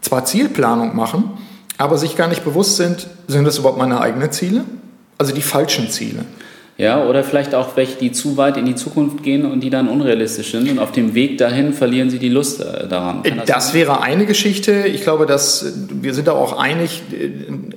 zwar 0.00 0.24
Zielplanung 0.24 0.96
machen, 0.96 1.30
aber 1.78 1.98
sich 1.98 2.16
gar 2.16 2.28
nicht 2.28 2.44
bewusst 2.44 2.76
sind, 2.76 3.08
sind 3.28 3.44
das 3.44 3.58
überhaupt 3.58 3.78
meine 3.78 4.00
eigenen 4.00 4.32
Ziele? 4.32 4.64
Also 5.18 5.34
die 5.34 5.42
falschen 5.42 5.90
Ziele. 5.90 6.24
Ja, 6.78 7.04
oder 7.04 7.22
vielleicht 7.22 7.54
auch 7.54 7.76
welche, 7.76 7.98
die 7.98 8.12
zu 8.12 8.38
weit 8.38 8.56
in 8.56 8.64
die 8.64 8.74
Zukunft 8.74 9.22
gehen 9.22 9.44
und 9.44 9.60
die 9.60 9.68
dann 9.68 9.88
unrealistisch 9.88 10.52
sind 10.52 10.70
und 10.70 10.78
auf 10.78 10.90
dem 10.90 11.14
Weg 11.14 11.36
dahin 11.36 11.74
verlieren 11.74 12.08
sie 12.08 12.18
die 12.18 12.30
Lust 12.30 12.60
äh, 12.60 12.88
daran. 12.88 13.22
das, 13.22 13.44
das 13.44 13.74
wäre 13.74 14.00
eine 14.00 14.24
Geschichte. 14.24 14.84
Ich 14.86 15.02
glaube, 15.02 15.26
dass 15.26 15.66
wir 15.90 16.14
sind 16.14 16.28
da 16.28 16.32
auch 16.32 16.58
einig, 16.58 17.02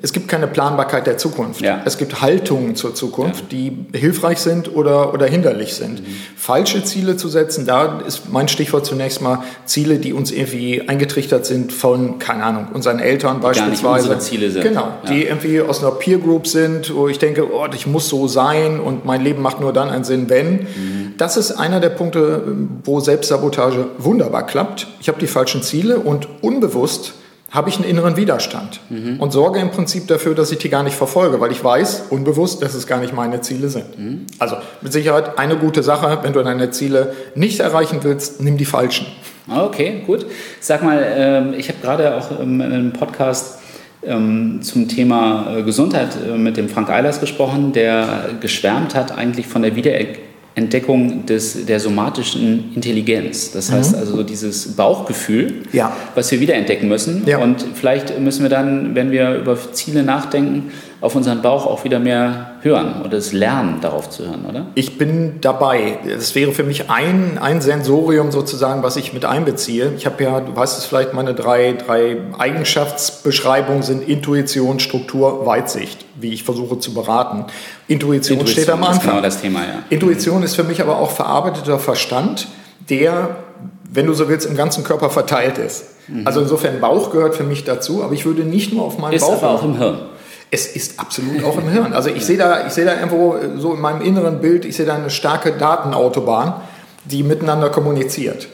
es 0.02 0.14
gibt 0.14 0.30
keine 0.30 0.48
Planbarkeit 0.48 1.08
der 1.08 1.18
Zukunft. 1.18 1.60
Ja. 1.60 1.82
Es 1.84 1.98
gibt 1.98 2.22
Haltungen 2.22 2.76
zur 2.76 2.96
Zukunft, 2.96 3.52
ja. 3.52 3.60
die 3.60 3.98
hilfreich 3.98 4.40
sind 4.40 4.74
oder, 4.74 5.14
oder 5.14 5.26
hinderlich 5.26 5.74
sind. 5.74 6.02
Mhm. 6.02 6.16
Falsche 6.38 6.84
Ziele 6.86 7.18
zu 7.18 7.28
setzen, 7.28 7.66
da 7.66 8.00
ist 8.08 8.32
mein 8.32 8.48
Stichwort 8.48 8.86
zunächst 8.86 9.22
mal 9.22 9.44
Ziele, 9.66 10.00
die 10.00 10.14
uns 10.14 10.32
irgendwie 10.32 10.88
eingetrichtert 10.88 11.46
sind 11.46 11.74
von, 11.74 12.18
keine 12.18 12.44
Ahnung, 12.44 12.68
unseren 12.74 13.00
Eltern 13.00 13.38
die 13.38 13.44
beispielsweise. 13.44 13.84
Gar 13.84 13.94
nicht 13.96 14.04
unsere 14.04 14.20
Ziele 14.20 14.52
sind. 14.52 14.64
Genau, 14.64 14.88
ja. 15.04 15.10
die 15.10 15.24
irgendwie 15.26 15.60
aus 15.60 15.84
einer 15.84 15.92
Peer 15.92 16.18
Group 16.18 16.48
sind, 16.48 16.96
wo 16.96 17.10
ich 17.10 17.20
denke, 17.20 17.54
oh, 17.54 17.68
ich 17.74 17.88
muss 17.88 18.08
so 18.08 18.28
sein 18.28 18.80
und 18.86 19.06
mein 19.06 19.22
Leben 19.22 19.42
macht 19.42 19.60
nur 19.60 19.74
dann 19.74 19.90
einen 19.90 20.04
Sinn, 20.04 20.30
wenn. 20.30 20.54
Mhm. 20.54 21.14
Das 21.18 21.38
ist 21.38 21.52
einer 21.52 21.80
der 21.80 21.90
Punkte, 21.90 22.44
wo 22.84 23.00
Selbstsabotage 23.00 23.88
wunderbar 23.98 24.46
klappt. 24.46 24.88
Ich 25.02 25.08
habe 25.08 25.20
die 25.20 25.28
falschen 25.28 25.62
Ziele 25.64 26.00
und 26.00 26.28
unbewusst 26.42 27.14
habe 27.52 27.70
ich 27.70 27.78
einen 27.78 27.86
inneren 27.86 28.18
Widerstand 28.18 28.82
mhm. 28.90 29.20
und 29.20 29.32
sorge 29.32 29.60
im 29.60 29.72
Prinzip 29.72 30.08
dafür, 30.08 30.36
dass 30.36 30.52
ich 30.52 30.58
die 30.58 30.70
gar 30.70 30.84
nicht 30.84 30.96
verfolge, 30.96 31.40
weil 31.40 31.52
ich 31.52 31.64
weiß, 31.64 32.06
unbewusst, 32.10 32.62
dass 32.62 32.74
es 32.74 32.86
gar 32.86 33.00
nicht 33.00 33.14
meine 33.14 33.40
Ziele 33.42 33.70
sind. 33.70 33.98
Mhm. 33.98 34.26
Also 34.40 34.58
mit 34.82 34.92
Sicherheit 34.92 35.38
eine 35.38 35.56
gute 35.56 35.82
Sache, 35.84 36.20
wenn 36.24 36.34
du 36.34 36.44
deine 36.44 36.72
Ziele 36.72 37.14
nicht 37.34 37.62
erreichen 37.62 38.00
willst, 38.02 38.42
nimm 38.42 38.58
die 38.58 38.66
falschen. 38.66 39.08
Okay, 39.48 40.04
gut. 40.06 40.26
Sag 40.60 40.84
mal, 40.84 41.06
ähm, 41.16 41.54
ich 41.56 41.70
habe 41.70 41.80
gerade 41.82 42.18
auch 42.18 42.40
in 42.40 42.62
einem 42.62 42.94
Podcast 42.94 43.60
zum 44.62 44.88
Thema 44.88 45.58
äh, 45.58 45.64
Gesundheit 45.64 46.10
äh, 46.28 46.38
mit 46.38 46.58
dem 46.58 46.70
Frank 46.70 46.90
Eilers 46.90 47.20
gesprochen, 47.20 47.74
der 47.74 48.30
geschwärmt 48.40 48.96
hat 48.96 49.18
eigentlich 49.18 49.48
von 49.48 49.62
der 49.64 49.76
Wiederentdeckung 49.76 51.26
des, 51.26 51.66
der 51.66 51.80
somatischen 51.80 52.74
Intelligenz. 52.76 53.52
Das 53.52 53.72
heißt 53.72 53.94
mhm. 53.94 54.00
also 54.00 54.24
dieses 54.24 54.76
Bauchgefühl, 54.76 55.64
ja. 55.74 55.92
was 56.14 56.32
wir 56.32 56.40
wiederentdecken 56.40 56.88
müssen. 56.88 57.24
Ja. 57.26 57.40
Und 57.40 57.66
vielleicht 57.74 58.20
müssen 58.20 58.44
wir 58.44 58.50
dann, 58.50 58.96
wenn 58.96 59.12
wir 59.12 59.36
über 59.36 59.58
Ziele 59.74 60.04
nachdenken, 60.04 60.72
auf 61.02 61.16
unseren 61.16 61.42
Bauch 61.42 61.66
auch 61.66 61.84
wieder 61.84 62.00
mehr 62.00 62.56
hören 62.62 63.02
oder 63.02 63.12
das 63.12 63.34
Lernen 63.34 63.80
darauf 63.82 64.10
zu 64.10 64.26
hören, 64.26 64.46
oder? 64.50 64.68
Ich 64.76 64.98
bin 64.98 65.40
dabei. 65.42 66.00
Es 66.08 66.34
wäre 66.36 66.52
für 66.52 66.64
mich 66.64 66.90
ein, 66.90 67.38
ein 67.38 67.62
Sensorium 67.62 68.32
sozusagen, 68.32 68.82
was 68.82 68.96
ich 68.96 69.14
mit 69.14 69.26
einbeziehe. 69.26 69.94
Ich 69.98 70.06
habe 70.06 70.24
ja, 70.24 70.40
du 70.40 70.56
weißt 70.56 70.78
es 70.78 70.86
vielleicht, 70.86 71.14
meine 71.14 71.34
drei, 71.34 71.74
drei 71.74 72.18
Eigenschaftsbeschreibungen 72.38 73.84
sind 73.84 74.08
Intuition, 74.08 74.80
Struktur, 74.80 75.46
Weitsicht, 75.46 76.06
wie 76.20 76.34
ich 76.34 76.44
versuche 76.44 76.80
zu 76.80 76.94
beraten. 76.94 77.46
Intuition, 77.88 78.40
Intuition 78.40 78.48
steht 78.48 78.70
am 78.70 78.84
Anfang. 78.84 78.96
Ist 78.96 79.10
genau 79.10 79.22
das 79.22 79.42
Thema, 79.42 79.60
ja. 79.60 79.84
Intuition 79.90 80.44
ist 80.44 80.56
für 80.56 80.64
mich 80.64 80.82
aber 80.82 81.00
auch 81.00 81.12
verarbeiteter 81.12 81.78
Verstand, 81.78 82.48
der 82.90 83.38
wenn 83.96 84.08
du 84.08 84.14
so 84.14 84.28
willst, 84.28 84.46
im 84.46 84.56
ganzen 84.56 84.84
Körper 84.84 85.10
verteilt 85.10 85.58
ist. 85.58 85.86
Mhm. 86.08 86.28
Also 86.28 86.42
insofern 86.42 86.80
Bauch 86.80 87.12
gehört 87.12 87.36
für 87.36 87.44
mich 87.44 87.64
dazu, 87.64 88.04
aber 88.04 88.14
ich 88.14 88.26
würde 88.26 88.44
nicht 88.44 88.74
nur 88.74 88.84
auf 88.84 88.98
meinen 88.98 89.14
ist 89.14 89.22
Bauch. 89.22 89.34
Ist 89.34 89.44
aber 89.44 89.54
auch 89.54 89.64
im 89.64 89.78
Hirn. 89.78 90.00
Es 90.52 90.68
ist 90.68 91.00
absolut 91.00 91.44
auch 91.44 91.58
im 91.58 91.70
Hirn. 91.72 91.94
Also 91.94 92.10
ich 92.10 92.26
sehe 92.26 92.38
da, 92.38 92.68
ich 92.68 92.74
sehe 92.74 92.86
da 92.86 92.96
irgendwo 92.96 93.36
so 93.58 93.74
in 93.74 93.82
meinem 93.82 94.02
inneren 94.02 94.40
Bild, 94.40 94.66
ich 94.66 94.76
sehe 94.76 94.86
da 94.86 94.96
eine 94.96 95.10
starke 95.10 95.54
Datenautobahn, 95.54 96.56
die 97.06 97.24
miteinander 97.24 97.70
kommuniziert. 97.70 98.48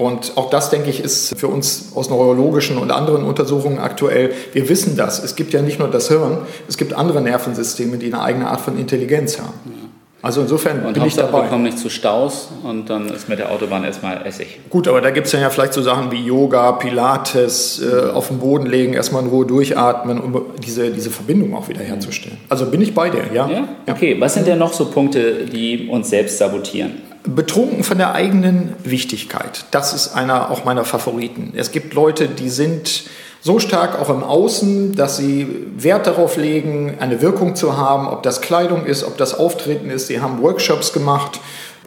Und 0.00 0.32
auch 0.36 0.48
das, 0.48 0.70
denke 0.70 0.88
ich, 0.88 1.04
ist 1.04 1.38
für 1.38 1.48
uns 1.48 1.92
aus 1.94 2.08
neurologischen 2.08 2.78
und 2.78 2.90
anderen 2.90 3.22
Untersuchungen 3.22 3.78
aktuell. 3.78 4.32
Wir 4.54 4.66
wissen 4.70 4.96
das. 4.96 5.22
Es 5.22 5.36
gibt 5.36 5.52
ja 5.52 5.60
nicht 5.60 5.78
nur 5.78 5.88
das 5.88 6.08
Hirn, 6.08 6.38
es 6.68 6.78
gibt 6.78 6.94
andere 6.94 7.20
Nervensysteme, 7.20 7.98
die 7.98 8.06
eine 8.06 8.22
eigene 8.22 8.46
Art 8.46 8.62
von 8.62 8.78
Intelligenz 8.78 9.38
haben. 9.38 9.79
Also 10.22 10.42
insofern 10.42 10.84
und 10.84 10.92
bin 10.92 11.04
ich 11.06 11.16
dabei. 11.16 11.42
wir 11.42 11.48
kommen 11.48 11.64
nicht 11.64 11.78
zu 11.78 11.88
Staus 11.88 12.48
und 12.62 12.90
dann 12.90 13.08
ist 13.08 13.28
mit 13.28 13.38
der 13.38 13.50
Autobahn 13.50 13.84
erstmal 13.84 14.26
Essig. 14.26 14.60
Gut, 14.68 14.86
aber 14.86 15.00
da 15.00 15.10
gibt 15.10 15.26
es 15.26 15.32
ja 15.32 15.48
vielleicht 15.48 15.72
so 15.72 15.80
Sachen 15.80 16.10
wie 16.10 16.22
Yoga, 16.22 16.72
Pilates, 16.72 17.82
äh, 17.82 18.10
auf 18.10 18.28
den 18.28 18.38
Boden 18.38 18.66
legen, 18.66 18.92
erstmal 18.92 19.22
in 19.22 19.30
Ruhe 19.30 19.46
durchatmen, 19.46 20.20
um 20.20 20.42
diese, 20.62 20.90
diese 20.90 21.10
Verbindung 21.10 21.54
auch 21.54 21.68
wieder 21.68 21.80
herzustellen. 21.80 22.36
Also 22.48 22.66
bin 22.66 22.82
ich 22.82 22.94
bei 22.94 23.08
dir, 23.08 23.24
ja? 23.32 23.48
ja? 23.48 23.68
Okay, 23.88 24.16
was 24.18 24.34
sind 24.34 24.46
denn 24.46 24.58
noch 24.58 24.74
so 24.74 24.86
Punkte, 24.86 25.46
die 25.46 25.88
uns 25.88 26.10
selbst 26.10 26.36
sabotieren? 26.36 27.02
Betrunken 27.22 27.84
von 27.84 27.98
der 27.98 28.14
eigenen 28.14 28.74
Wichtigkeit. 28.82 29.64
Das 29.70 29.92
ist 29.92 30.14
einer 30.14 30.50
auch 30.50 30.64
meiner 30.64 30.84
Favoriten. 30.84 31.52
Es 31.54 31.70
gibt 31.70 31.94
Leute, 31.94 32.28
die 32.28 32.48
sind 32.48 33.04
so 33.42 33.58
stark 33.58 33.98
auch 34.00 34.10
im 34.10 34.22
Außen, 34.22 34.94
dass 34.94 35.16
sie 35.16 35.66
Wert 35.76 36.06
darauf 36.06 36.36
legen, 36.36 36.96
eine 37.00 37.22
Wirkung 37.22 37.56
zu 37.56 37.76
haben, 37.76 38.08
ob 38.08 38.22
das 38.22 38.40
Kleidung 38.40 38.84
ist, 38.84 39.02
ob 39.04 39.16
das 39.16 39.38
Auftreten 39.38 39.90
ist. 39.90 40.08
Sie 40.08 40.20
haben 40.20 40.42
Workshops 40.42 40.92
gemacht, 40.92 41.40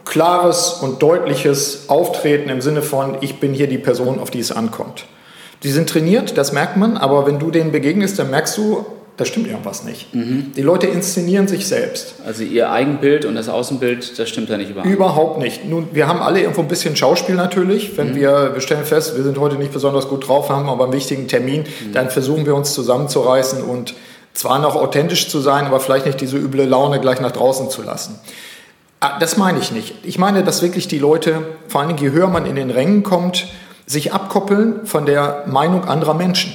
klares 0.04 0.78
und 0.82 1.00
deutliches 1.02 1.88
Auftreten 1.88 2.50
im 2.50 2.60
Sinne 2.60 2.82
von, 2.82 3.18
ich 3.20 3.40
bin 3.40 3.54
hier 3.54 3.68
die 3.68 3.78
Person, 3.78 4.18
auf 4.18 4.30
die 4.30 4.40
es 4.40 4.52
ankommt. 4.52 5.06
Die 5.62 5.70
sind 5.70 5.88
trainiert, 5.88 6.36
das 6.36 6.52
merkt 6.52 6.76
man, 6.76 6.96
aber 6.96 7.26
wenn 7.26 7.38
du 7.38 7.50
denen 7.50 7.72
begegnest, 7.72 8.18
dann 8.18 8.30
merkst 8.30 8.58
du, 8.58 8.84
da 9.16 9.24
stimmt 9.24 9.46
irgendwas 9.46 9.84
nicht. 9.84 10.12
Mhm. 10.12 10.52
Die 10.56 10.62
Leute 10.62 10.88
inszenieren 10.88 11.46
sich 11.46 11.68
selbst. 11.68 12.16
Also 12.26 12.42
ihr 12.42 12.70
Eigenbild 12.70 13.24
und 13.24 13.36
das 13.36 13.48
Außenbild, 13.48 14.18
das 14.18 14.28
stimmt 14.28 14.50
da 14.50 14.56
nicht 14.56 14.70
überein. 14.70 14.90
Überhaupt 14.90 15.38
nicht. 15.38 15.64
Nun, 15.64 15.88
wir 15.92 16.08
haben 16.08 16.20
alle 16.20 16.40
irgendwo 16.40 16.62
ein 16.62 16.68
bisschen 16.68 16.96
Schauspiel 16.96 17.36
natürlich. 17.36 17.96
Wenn 17.96 18.10
mhm. 18.10 18.16
wir, 18.16 18.54
wir 18.54 18.60
stellen 18.60 18.84
fest, 18.84 19.16
wir 19.16 19.22
sind 19.22 19.38
heute 19.38 19.56
nicht 19.56 19.72
besonders 19.72 20.08
gut 20.08 20.26
drauf, 20.26 20.48
haben 20.48 20.68
aber 20.68 20.84
einen 20.84 20.92
wichtigen 20.92 21.28
Termin, 21.28 21.62
mhm. 21.62 21.92
dann 21.92 22.10
versuchen 22.10 22.44
wir 22.44 22.56
uns 22.56 22.74
zusammenzureißen 22.74 23.62
und 23.62 23.94
zwar 24.32 24.58
noch 24.58 24.74
authentisch 24.74 25.28
zu 25.28 25.38
sein, 25.38 25.66
aber 25.66 25.78
vielleicht 25.78 26.06
nicht 26.06 26.20
diese 26.20 26.36
üble 26.36 26.64
Laune 26.64 26.98
gleich 26.98 27.20
nach 27.20 27.30
draußen 27.30 27.70
zu 27.70 27.82
lassen. 27.82 28.18
Ah, 28.98 29.18
das 29.20 29.36
meine 29.36 29.60
ich 29.60 29.70
nicht. 29.70 29.94
Ich 30.02 30.18
meine, 30.18 30.42
dass 30.42 30.60
wirklich 30.60 30.88
die 30.88 30.98
Leute, 30.98 31.42
vor 31.68 31.80
allen 31.80 31.94
Dingen 31.94 32.00
je 32.00 32.10
höher 32.10 32.26
man 32.26 32.46
in 32.46 32.56
den 32.56 32.70
Rängen 32.70 33.04
kommt, 33.04 33.46
sich 33.86 34.12
abkoppeln 34.12 34.86
von 34.86 35.06
der 35.06 35.44
Meinung 35.46 35.84
anderer 35.84 36.14
Menschen. 36.14 36.52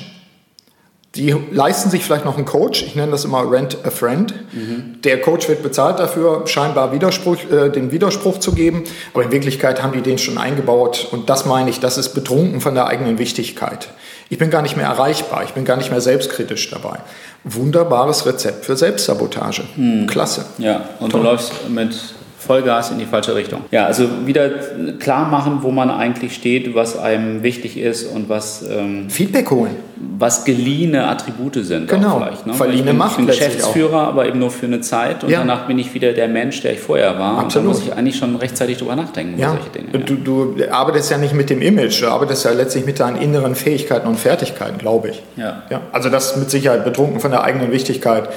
Die 1.16 1.36
leisten 1.52 1.90
sich 1.90 2.04
vielleicht 2.04 2.26
noch 2.26 2.38
einen 2.38 2.46
Coach, 2.46 2.84
ich 2.84 2.96
nenne 2.96 3.12
das 3.12 3.26
immer 3.26 3.50
Rent 3.50 3.78
a 3.84 3.90
Friend. 3.90 4.32
Mhm. 4.54 5.02
Der 5.04 5.20
Coach 5.20 5.50
wird 5.50 5.64
bezahlt 5.64 5.98
dafür, 5.98 6.46
scheinbar 6.46 6.92
Widerspruch, 6.94 7.38
äh, 7.52 7.70
den 7.70 7.92
Widerspruch 7.92 8.38
zu 8.38 8.52
geben, 8.52 8.84
aber 9.14 9.24
in 9.24 9.32
Wirklichkeit 9.32 9.82
haben 9.82 9.94
die 9.94 10.02
den 10.02 10.20
schon 10.20 10.38
eingebaut 10.38 11.08
und 11.12 11.28
das 11.30 11.48
meine 11.48 11.72
ich, 11.72 11.80
das 11.80 11.98
ist 11.98 12.10
betrunken 12.10 12.62
von 12.62 12.76
der 12.76 12.86
eigenen 12.86 13.18
Wichtigkeit. 13.18 13.90
Ich 14.30 14.38
bin 14.38 14.52
gar 14.52 14.62
nicht 14.62 14.78
mehr 14.78 14.86
erreichbar, 14.86 15.44
ich 15.44 15.54
bin 15.54 15.66
gar 15.66 15.78
nicht 15.78 15.90
mehr 15.90 16.02
selbstkritisch 16.02 16.70
dabei. 16.70 17.00
Wunderbares 17.44 18.28
Rezept 18.28 18.66
für 18.66 18.78
Selbstsabotage. 18.78 19.64
Mhm. 19.76 20.06
Klasse. 20.06 20.46
Ja, 20.60 20.90
und 21.00 21.10
Toll. 21.10 21.22
du 21.22 21.28
läufst 21.28 21.70
mit 21.70 21.96
Vollgas 22.40 22.90
in 22.90 23.00
die 23.00 23.06
falsche 23.06 23.36
Richtung. 23.36 23.66
Ja, 23.70 23.86
also 23.86 24.08
wieder 24.26 24.50
klar 24.98 25.28
machen, 25.28 25.60
wo 25.62 25.72
man 25.72 25.92
eigentlich 25.92 26.34
steht, 26.34 26.74
was 26.74 26.98
einem 26.98 27.44
wichtig 27.44 27.78
ist 27.78 28.06
und 28.06 28.30
was 28.30 28.66
ähm, 28.68 29.10
Feedback 29.10 29.52
holen, 29.52 29.76
was 30.18 30.46
geliehene 30.46 31.08
Attribute 31.08 31.56
sind. 31.66 31.90
Genau, 31.90 32.18
vielleicht, 32.18 32.48
ne? 32.48 32.54
verliehene 32.54 32.94
Macht. 32.94 33.12
Ich 33.12 33.18
bin 33.18 33.28
Geschäftsführer, 33.28 34.08
aber 34.08 34.26
eben 34.26 34.40
nur 34.40 34.52
für 34.52 34.68
eine 34.68 34.80
Zeit 34.80 35.26
und 35.26 35.30
ja. 35.30 35.40
danach 35.40 35.68
bin 35.68 35.78
ich 35.80 35.94
wieder 35.94 36.14
der 36.14 36.30
Mensch, 36.30 36.62
der 36.62 36.74
ich 36.74 36.80
vorher 36.80 37.20
war. 37.20 37.40
Absolut. 37.40 37.68
Und 37.68 37.76
da 37.76 37.80
muss 37.80 37.88
ich 37.88 37.94
eigentlich 37.94 38.16
schon 38.16 38.36
rechtzeitig 38.38 38.78
drüber 38.78 38.96
nachdenken. 38.96 39.38
Ja. 39.38 39.50
Solche 39.50 39.70
Dinge, 39.72 39.88
ja. 39.92 40.00
Du, 40.00 40.16
du 40.56 40.72
arbeitest 40.72 41.12
ja 41.12 41.18
nicht 41.18 41.34
mit 41.34 41.50
dem 41.50 41.62
Image, 41.62 42.02
du 42.02 42.08
arbeitest 42.08 42.46
ja 42.46 42.52
letztlich 42.52 42.86
mit 42.86 43.02
deinen 43.02 43.18
inneren 43.18 43.54
Fähigkeiten 43.54 44.08
und 44.08 44.18
Fertigkeiten, 44.18 44.78
glaube 44.78 45.10
ich. 45.10 45.22
Ja. 45.36 45.64
ja. 45.70 45.82
Also 45.92 46.10
das 46.10 46.38
mit 46.38 46.50
Sicherheit 46.50 46.86
betrunken 46.86 47.20
von 47.20 47.32
der 47.32 47.44
eigenen 47.44 47.74
Wichtigkeit 47.74 48.30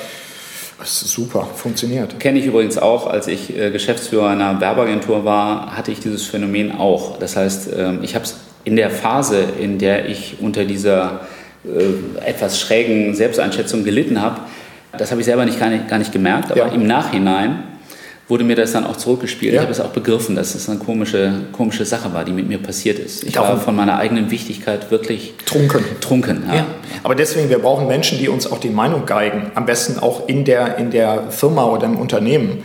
das 0.82 1.02
ist 1.02 1.12
super, 1.12 1.46
funktioniert. 1.54 2.18
Kenne 2.18 2.40
ich 2.40 2.46
übrigens 2.46 2.76
auch, 2.76 3.06
als 3.06 3.28
ich 3.28 3.56
äh, 3.56 3.70
Geschäftsführer 3.70 4.30
einer 4.30 4.60
Werbeagentur 4.60 5.24
war, 5.24 5.76
hatte 5.76 5.92
ich 5.92 6.00
dieses 6.00 6.26
Phänomen 6.26 6.72
auch. 6.72 7.18
Das 7.18 7.36
heißt, 7.36 7.70
ähm, 7.76 8.00
ich 8.02 8.14
habe 8.16 8.24
es 8.24 8.36
in 8.64 8.74
der 8.76 8.90
Phase, 8.90 9.44
in 9.60 9.78
der 9.78 10.08
ich 10.08 10.36
unter 10.40 10.64
dieser 10.64 11.20
äh, 11.64 12.26
etwas 12.28 12.60
schrägen 12.60 13.14
Selbsteinschätzung 13.14 13.84
gelitten 13.84 14.20
habe, 14.20 14.40
das 14.98 15.10
habe 15.10 15.20
ich 15.20 15.24
selber 15.24 15.44
nicht, 15.44 15.58
gar, 15.58 15.70
nicht, 15.70 15.88
gar 15.88 15.98
nicht 15.98 16.12
gemerkt, 16.12 16.50
aber 16.50 16.66
ja. 16.66 16.72
im 16.72 16.86
Nachhinein 16.86 17.62
wurde 18.28 18.44
mir 18.44 18.56
das 18.56 18.72
dann 18.72 18.86
auch 18.86 18.96
zurückgespielt. 18.96 19.52
Ja. 19.52 19.60
Ich 19.60 19.62
habe 19.62 19.72
es 19.72 19.80
auch 19.80 19.90
begriffen, 19.90 20.36
dass 20.36 20.54
es 20.54 20.68
eine 20.68 20.78
komische, 20.78 21.32
komische 21.52 21.84
Sache 21.84 22.12
war, 22.14 22.24
die 22.24 22.32
mit 22.32 22.48
mir 22.48 22.58
passiert 22.58 22.98
ist. 22.98 23.24
Ich 23.24 23.32
Darum 23.32 23.50
war 23.50 23.60
von 23.60 23.76
meiner 23.76 23.98
eigenen 23.98 24.30
Wichtigkeit 24.30 24.90
wirklich 24.90 25.34
trunken. 25.44 25.84
Trunken, 26.00 26.44
ja. 26.48 26.56
ja. 26.56 26.66
Aber 27.02 27.14
deswegen, 27.14 27.48
wir 27.48 27.58
brauchen 27.58 27.88
Menschen, 27.88 28.18
die 28.18 28.28
uns 28.28 28.50
auch 28.50 28.58
die 28.58 28.70
Meinung 28.70 29.06
geigen. 29.06 29.50
Am 29.54 29.66
besten 29.66 29.98
auch 29.98 30.28
in 30.28 30.44
der, 30.44 30.78
in 30.78 30.90
der 30.90 31.30
Firma 31.30 31.66
oder 31.66 31.86
im 31.86 31.96
Unternehmen 31.96 32.62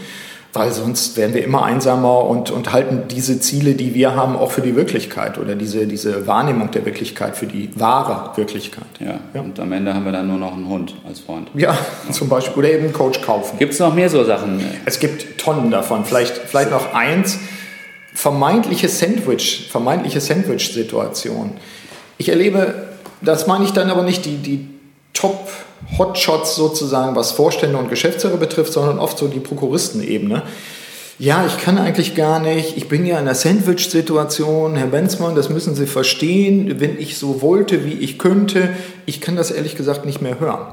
weil 0.58 0.72
sonst 0.72 1.18
werden 1.18 1.34
wir 1.34 1.44
immer 1.44 1.64
einsamer 1.64 2.26
und, 2.26 2.52
und 2.52 2.72
halten 2.74 3.04
diese 3.10 3.40
Ziele, 3.40 3.74
die 3.74 3.94
wir 3.94 4.16
haben, 4.16 4.36
auch 4.36 4.52
für 4.52 4.62
die 4.62 4.76
Wirklichkeit 4.76 5.38
oder 5.38 5.56
diese, 5.56 5.88
diese 5.88 6.28
Wahrnehmung 6.28 6.72
der 6.72 6.86
Wirklichkeit 6.86 7.38
für 7.38 7.46
die 7.46 7.70
wahre 7.76 8.36
Wirklichkeit. 8.38 8.88
Ja, 9.00 9.20
ja. 9.34 9.42
und 9.42 9.60
am 9.60 9.72
Ende 9.72 9.94
haben 9.94 10.06
wir 10.06 10.12
dann 10.12 10.28
nur 10.28 10.38
noch 10.38 10.54
einen 10.54 10.68
Hund 10.68 10.96
als 11.08 11.20
Freund. 11.20 11.50
Ja, 11.54 11.78
zum 12.12 12.30
Beispiel. 12.30 12.58
Oder 12.58 12.72
eben 12.72 12.86
einen 12.86 12.94
Coach 12.94 13.22
kaufen. 13.22 13.58
Gibt 13.58 13.74
es 13.74 13.80
noch 13.80 13.94
mehr 13.94 14.10
so 14.10 14.24
Sachen? 14.24 14.64
Es 14.86 15.00
gibt 15.00 15.38
Tonnen 15.38 15.72
davon. 15.72 16.06
Vielleicht, 16.06 16.38
vielleicht 16.38 16.72
noch 16.72 16.94
eins. 16.94 17.40
Vermeintliche 18.14 18.90
Sandwich, 18.90 19.70
vermeintliche 19.72 20.20
Sandwich-Situation. 20.20 21.52
Ich 22.18 22.30
erlebe, 22.30 22.88
das 23.22 23.46
meine 23.46 23.64
ich 23.64 23.74
dann 23.74 23.92
aber 23.92 24.04
nicht 24.04 24.26
die, 24.26 24.38
die 24.38 24.68
Top- 25.14 25.50
Hotshots 25.98 26.56
sozusagen, 26.56 27.16
was 27.16 27.32
Vorstände 27.32 27.78
und 27.78 27.90
Geschäftsführer 27.90 28.38
betrifft, 28.38 28.74
sondern 28.74 29.00
oft 29.00 29.18
so 29.18 29.28
die 29.28 29.40
Prokuristenebene. 29.40 30.44
Ja, 31.20 31.46
ich 31.48 31.58
kann 31.58 31.80
eigentlich 31.80 32.14
gar 32.14 32.40
nicht. 32.40 32.78
Ich 32.78 32.88
bin 32.88 33.06
ja 33.06 33.16
in 33.16 33.22
einer 33.22 33.34
Sandwich-Situation. 33.34 34.76
Herr 34.76 34.88
Benzmann, 34.88 35.36
das 35.36 35.50
müssen 35.50 35.74
Sie 35.74 35.88
verstehen. 35.88 36.80
Wenn 36.80 37.00
ich 37.00 37.18
so 37.18 37.42
wollte, 37.42 37.86
wie 37.86 37.94
ich 37.94 38.20
könnte, 38.20 38.70
ich 39.08 39.20
kann 39.20 39.36
das 39.36 39.50
ehrlich 39.50 39.76
gesagt 39.76 40.06
nicht 40.06 40.22
mehr 40.22 40.40
hören. 40.40 40.68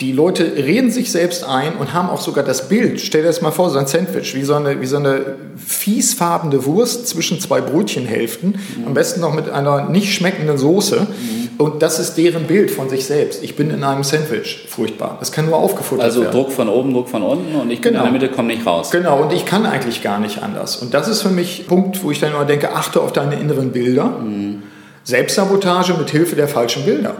Die 0.00 0.12
Leute 0.12 0.44
reden 0.56 0.90
sich 0.90 1.10
selbst 1.10 1.44
ein 1.44 1.76
und 1.76 1.92
haben 1.92 2.10
auch 2.10 2.20
sogar 2.20 2.44
das 2.44 2.68
Bild. 2.68 3.00
Stell 3.00 3.22
dir 3.22 3.28
das 3.28 3.40
mal 3.40 3.50
vor, 3.50 3.70
so 3.70 3.78
ein 3.78 3.86
Sandwich, 3.86 4.34
wie 4.34 4.42
so 4.42 4.54
eine, 4.54 4.80
wie 4.80 4.86
so 4.86 4.96
eine 4.96 5.36
fiesfarbene 5.56 6.64
Wurst 6.64 7.08
zwischen 7.08 7.40
zwei 7.40 7.60
Brötchenhälften, 7.60 8.50
mhm. 8.78 8.86
am 8.86 8.94
besten 8.94 9.20
noch 9.20 9.34
mit 9.34 9.48
einer 9.48 9.88
nicht 9.88 10.14
schmeckenden 10.14 10.58
Soße. 10.58 11.00
Mhm. 11.00 11.41
Und 11.58 11.82
das 11.82 11.98
ist 11.98 12.14
deren 12.14 12.46
Bild 12.46 12.70
von 12.70 12.88
sich 12.88 13.04
selbst. 13.04 13.42
Ich 13.42 13.56
bin 13.56 13.70
in 13.70 13.84
einem 13.84 14.04
Sandwich. 14.04 14.66
Furchtbar. 14.68 15.16
Das 15.18 15.32
kann 15.32 15.46
nur 15.46 15.56
aufgefuttert 15.56 16.04
also 16.04 16.20
werden. 16.22 16.28
Also 16.28 16.42
Druck 16.42 16.52
von 16.52 16.68
oben, 16.68 16.92
Druck 16.92 17.08
von 17.08 17.22
unten 17.22 17.54
und 17.54 17.70
ich 17.70 17.80
bin 17.80 17.92
genau. 17.92 18.06
in 18.06 18.12
der 18.12 18.20
Mitte, 18.20 18.34
komme 18.34 18.48
nicht 18.48 18.66
raus. 18.66 18.90
Genau, 18.90 19.22
und 19.22 19.32
ich 19.32 19.44
kann 19.44 19.66
eigentlich 19.66 20.02
gar 20.02 20.18
nicht 20.18 20.42
anders. 20.42 20.76
Und 20.76 20.94
das 20.94 21.08
ist 21.08 21.22
für 21.22 21.30
mich 21.30 21.60
ein 21.60 21.66
Punkt, 21.66 22.02
wo 22.02 22.10
ich 22.10 22.20
dann 22.20 22.32
immer 22.32 22.44
denke, 22.44 22.72
achte 22.72 23.00
auf 23.00 23.12
deine 23.12 23.36
inneren 23.36 23.72
Bilder. 23.72 24.04
Mhm. 24.04 24.62
Selbstsabotage 25.04 25.94
mit 25.94 26.10
Hilfe 26.10 26.36
der 26.36 26.48
falschen 26.48 26.84
Bilder. 26.84 27.14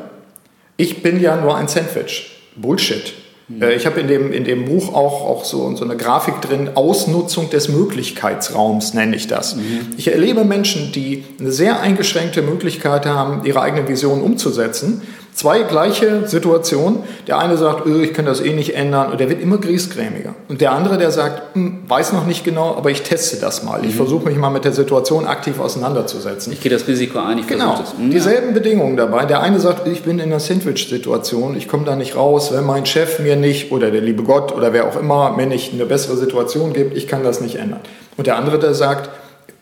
Ich 0.77 1.03
bin 1.03 1.21
ja 1.21 1.37
nur 1.37 1.57
ein 1.57 1.69
Sandwich. 1.69 2.39
Bullshit. 2.57 3.13
Mhm. 3.49 3.63
Ich 3.77 3.87
habe 3.87 4.01
in 4.01 4.09
dem, 4.09 4.33
in 4.33 4.45
dem 4.45 4.65
Buch 4.65 4.95
auch, 4.95 5.27
auch 5.27 5.45
so, 5.45 5.75
so 5.77 5.85
eine 5.85 5.97
Grafik 5.97 6.41
drin, 6.41 6.71
Ausnutzung 6.75 7.51
des 7.51 7.69
Möglichkeitsraums 7.69 8.95
nenne 8.95 9.17
ich 9.17 9.27
das. 9.27 9.57
Mhm. 9.57 9.91
Ich 9.97 10.09
erlebe 10.09 10.45
Menschen, 10.45 10.93
die 10.93 11.25
eine 11.39 11.53
sehr 11.53 11.81
eingeschränkte 11.81 12.43
Möglichkeit 12.43 13.07
haben, 13.07 13.45
ihre 13.45 13.61
eigene 13.61 13.89
Vision 13.89 14.23
umzusetzen, 14.23 15.03
Zwei 15.35 15.63
gleiche 15.63 16.29
Situationen. 16.29 17.05
Der 17.27 17.39
eine 17.39 17.57
sagt, 17.57 17.87
öh, 17.87 18.05
ich 18.05 18.13
kann 18.13 18.27
das 18.27 18.43
eh 18.43 18.53
nicht 18.53 18.75
ändern 18.75 19.11
und 19.11 19.19
der 19.19 19.31
wird 19.31 19.41
immer 19.41 19.57
griesgrämiger. 19.57 20.35
Und 20.49 20.61
der 20.61 20.73
andere, 20.73 20.99
der 20.99 21.11
sagt, 21.11 21.55
hm, 21.55 21.85
weiß 21.89 22.13
noch 22.13 22.27
nicht 22.27 22.45
genau, 22.45 22.77
aber 22.77 22.91
ich 22.91 23.03
teste 23.03 23.39
das 23.39 23.63
mal. 23.63 23.81
Ich 23.83 23.95
mhm. 23.95 23.97
versuche 23.97 24.27
mich 24.27 24.37
mal 24.37 24.51
mit 24.51 24.67
der 24.67 24.73
Situation 24.73 25.27
aktiv 25.27 25.59
auseinanderzusetzen. 25.59 26.53
Ich 26.53 26.61
gehe 26.61 26.71
das 26.71 26.87
Risiko 26.87 27.19
ein, 27.19 27.39
ich 27.39 27.47
genau. 27.47 27.79
das. 27.79 27.97
Mhm. 27.97 28.11
Dieselben 28.11 28.53
Bedingungen 28.53 28.99
dabei. 28.99 29.25
Der 29.25 29.41
eine 29.41 29.59
sagt, 29.59 29.87
ich 29.89 30.03
bin 30.03 30.19
in 30.19 30.27
einer 30.27 30.41
Sandwich-Situation, 30.41 31.57
ich 31.57 31.67
komme 31.67 31.87
da 31.87 31.97
nicht 31.97 32.15
raus, 32.15 32.53
wenn 32.53 32.65
mein 32.65 32.85
Chef 32.85 33.19
mir 33.19 33.37
nicht 33.37 33.73
oder 33.73 33.91
der 33.91 34.03
liebe 34.03 34.25
Gott 34.25 34.53
oder 34.53 34.75
wer 34.75 34.87
auch 34.87 34.97
immer 34.97 35.35
mir 35.35 35.47
nicht 35.47 35.73
eine 35.73 35.87
bessere 35.87 36.19
Situation 36.19 36.75
gibt, 36.75 36.95
ich 36.95 37.09
kann 37.09 37.25
das 37.25 37.41
nicht 37.41 37.57
ändern. 37.57 37.81
Und 38.19 38.27
der 38.27 38.37
andere, 38.37 38.59
der 38.59 38.75
sagt, 38.75 39.09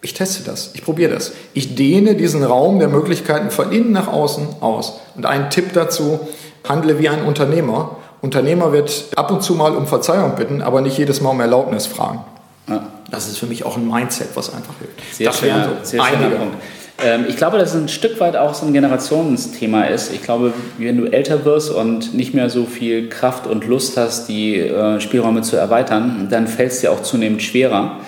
ich 0.03 0.15
teste 0.15 0.43
das, 0.45 0.71
ich 0.75 0.85
probiere 0.85 1.13
das. 1.13 1.33
Ich 1.53 1.75
dehne 1.75 2.15
diesen 2.15 2.43
Raum 2.43 2.79
der 2.79 2.89
Möglichkeiten 2.89 3.51
von 3.51 3.71
innen 3.71 3.93
nach 3.93 4.09
außen 4.09 4.47
aus. 4.61 5.01
Und 5.15 5.27
ein 5.27 5.51
Tipp 5.51 5.73
dazu, 5.75 6.21
handle 6.69 6.99
wie 6.99 7.09
ein 7.09 7.23
Unternehmer. 7.25 7.97
Unternehmer 8.23 8.73
wird 8.73 9.09
ab 9.17 9.31
und 9.31 9.43
zu 9.43 9.55
mal 9.55 9.77
um 9.77 9.87
Verzeihung 9.87 10.37
bitten, 10.37 10.63
aber 10.63 10.81
nicht 10.81 10.97
jedes 10.97 11.21
Mal 11.21 11.31
um 11.31 11.41
Erlaubnis 11.41 11.87
fragen. 11.87 12.25
Ja. 12.69 12.87
Das 13.11 13.29
ist 13.29 13.39
für 13.39 13.47
mich 13.47 13.65
auch 13.65 13.77
ein 13.77 13.87
Mindset, 13.87 14.29
was 14.35 14.55
einfach 14.55 14.75
hilft. 14.79 15.15
Sehr 15.15 15.27
das 15.27 15.43
wären 15.43 15.65
so 15.65 15.71
sehr 15.83 16.03
einige. 16.03 16.37
Punkt. 16.37 16.57
Ähm, 17.03 17.25
ich 17.29 17.37
glaube, 17.37 17.59
dass 17.59 17.75
es 17.75 17.81
ein 17.81 17.89
Stück 17.89 18.21
weit 18.21 18.37
auch 18.37 18.55
so 18.55 18.67
ein 18.67 18.73
Generationsthema 18.73 19.85
ist. 19.85 20.13
Ich 20.13 20.23
glaube, 20.23 20.53
wenn 20.79 20.97
du 20.97 21.07
älter 21.07 21.45
wirst 21.45 21.71
und 21.71 22.15
nicht 22.15 22.35
mehr 22.35 22.49
so 22.51 22.67
viel 22.67 23.09
Kraft 23.09 23.47
und 23.47 23.67
Lust 23.67 23.97
hast, 23.97 24.29
die 24.29 24.59
äh, 24.59 25.01
Spielräume 25.01 25.43
zu 25.43 25.57
erweitern, 25.57 26.29
dann 26.31 26.47
fällt 26.47 26.73
es 26.73 26.81
dir 26.81 26.93
auch 26.93 27.03
zunehmend 27.03 27.43
schwerer 27.43 27.99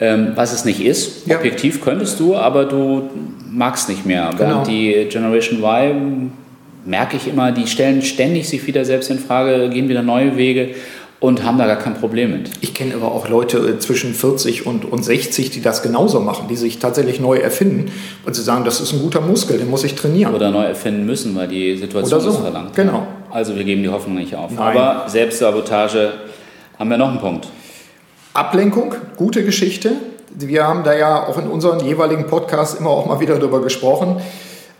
ähm, 0.00 0.32
was 0.34 0.52
es 0.52 0.64
nicht 0.64 0.84
ist. 0.84 1.26
Ja. 1.26 1.36
Objektiv 1.38 1.80
könntest 1.80 2.20
du, 2.20 2.36
aber 2.36 2.64
du 2.64 3.10
magst 3.50 3.88
nicht 3.88 4.06
mehr. 4.06 4.30
Genau. 4.30 4.40
Während 4.40 4.66
die 4.68 5.06
Generation 5.10 5.62
Y 5.62 6.32
merke 6.84 7.16
ich 7.16 7.28
immer, 7.28 7.52
die 7.52 7.66
stellen 7.66 8.02
ständig 8.02 8.48
sich 8.48 8.66
wieder 8.66 8.84
selbst 8.84 9.10
in 9.10 9.18
Frage, 9.18 9.68
gehen 9.68 9.88
wieder 9.88 10.02
neue 10.02 10.36
Wege 10.36 10.70
und 11.20 11.44
haben 11.44 11.58
da 11.58 11.66
gar 11.66 11.76
kein 11.76 11.94
Problem 11.94 12.30
mit. 12.30 12.50
Ich 12.60 12.74
kenne 12.74 12.94
aber 12.94 13.10
auch 13.10 13.28
Leute 13.28 13.58
äh, 13.58 13.78
zwischen 13.78 14.14
40 14.14 14.66
und, 14.66 14.84
und 14.84 15.04
60, 15.04 15.50
die 15.50 15.60
das 15.60 15.82
genauso 15.82 16.20
machen, 16.20 16.46
die 16.48 16.56
sich 16.56 16.78
tatsächlich 16.78 17.18
neu 17.18 17.38
erfinden 17.38 17.90
und 18.24 18.36
sie 18.36 18.42
sagen, 18.42 18.64
das 18.64 18.80
ist 18.80 18.92
ein 18.92 19.00
guter 19.00 19.20
Muskel, 19.20 19.58
den 19.58 19.68
muss 19.68 19.82
ich 19.82 19.96
trainieren. 19.96 20.34
Oder 20.34 20.50
neu 20.50 20.64
erfinden 20.64 21.06
müssen, 21.06 21.34
weil 21.34 21.48
die 21.48 21.76
Situation 21.76 22.20
so. 22.20 22.30
es 22.30 22.36
verlangt. 22.36 22.74
Genau. 22.76 23.06
Also 23.30 23.56
wir 23.56 23.64
geben 23.64 23.82
die 23.82 23.88
Hoffnung 23.88 24.16
nicht 24.16 24.34
auf. 24.34 24.52
Nein. 24.52 24.76
Aber 24.76 25.08
Selbstsabotage 25.08 26.12
haben 26.78 26.90
wir 26.90 26.96
noch 26.96 27.08
einen 27.08 27.18
Punkt. 27.18 27.48
Ablenkung, 28.38 28.94
gute 29.16 29.44
Geschichte. 29.44 29.94
Wir 30.30 30.64
haben 30.64 30.84
da 30.84 30.96
ja 30.96 31.26
auch 31.26 31.38
in 31.38 31.48
unseren 31.48 31.80
jeweiligen 31.80 32.28
Podcasts 32.28 32.78
immer 32.78 32.90
auch 32.90 33.04
mal 33.04 33.18
wieder 33.18 33.36
darüber 33.36 33.60
gesprochen. 33.60 34.20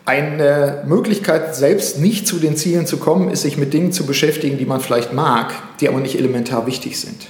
Eine 0.05 0.83
Möglichkeit, 0.87 1.57
selbst 1.57 1.99
nicht 1.99 2.25
zu 2.25 2.37
den 2.37 2.55
Zielen 2.55 2.87
zu 2.87 2.95
kommen, 2.95 3.29
ist, 3.29 3.41
sich 3.41 3.57
mit 3.57 3.73
Dingen 3.73 3.91
zu 3.91 4.05
beschäftigen, 4.05 4.57
die 4.57 4.65
man 4.65 4.79
vielleicht 4.79 5.11
mag, 5.11 5.51
die 5.81 5.89
aber 5.89 5.99
nicht 5.99 6.17
elementar 6.17 6.67
wichtig 6.67 7.01
sind. 7.01 7.27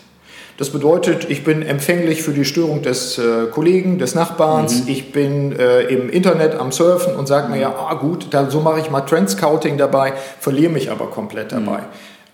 Das 0.57 0.69
bedeutet, 0.69 1.27
ich 1.31 1.43
bin 1.43 1.63
empfänglich 1.63 2.21
für 2.21 2.33
die 2.33 2.45
Störung 2.45 2.83
des 2.83 3.17
äh, 3.17 3.48
Kollegen, 3.50 3.98
des 3.98 4.13
Nachbarns. 4.13 4.83
Mhm. 4.83 4.88
Ich 4.88 5.12
bin 5.12 5.57
äh, 5.57 5.81
im 5.86 6.12
Internet 6.12 6.53
am 6.53 6.71
Surfen 6.71 7.15
und 7.15 7.27
sage 7.27 7.50
mir 7.50 7.59
ja, 7.59 7.74
ah, 7.74 7.95
gut, 7.95 8.27
da, 8.29 8.51
so 8.51 8.62
mache 8.62 8.81
ich 8.81 8.91
mal 8.91 9.01
Trend 9.01 9.31
Scouting 9.31 9.79
dabei, 9.79 10.13
verliere 10.39 10.71
mich 10.71 10.91
aber 10.91 11.07
komplett 11.07 11.53
dabei. 11.53 11.79
Mhm. 11.79 11.86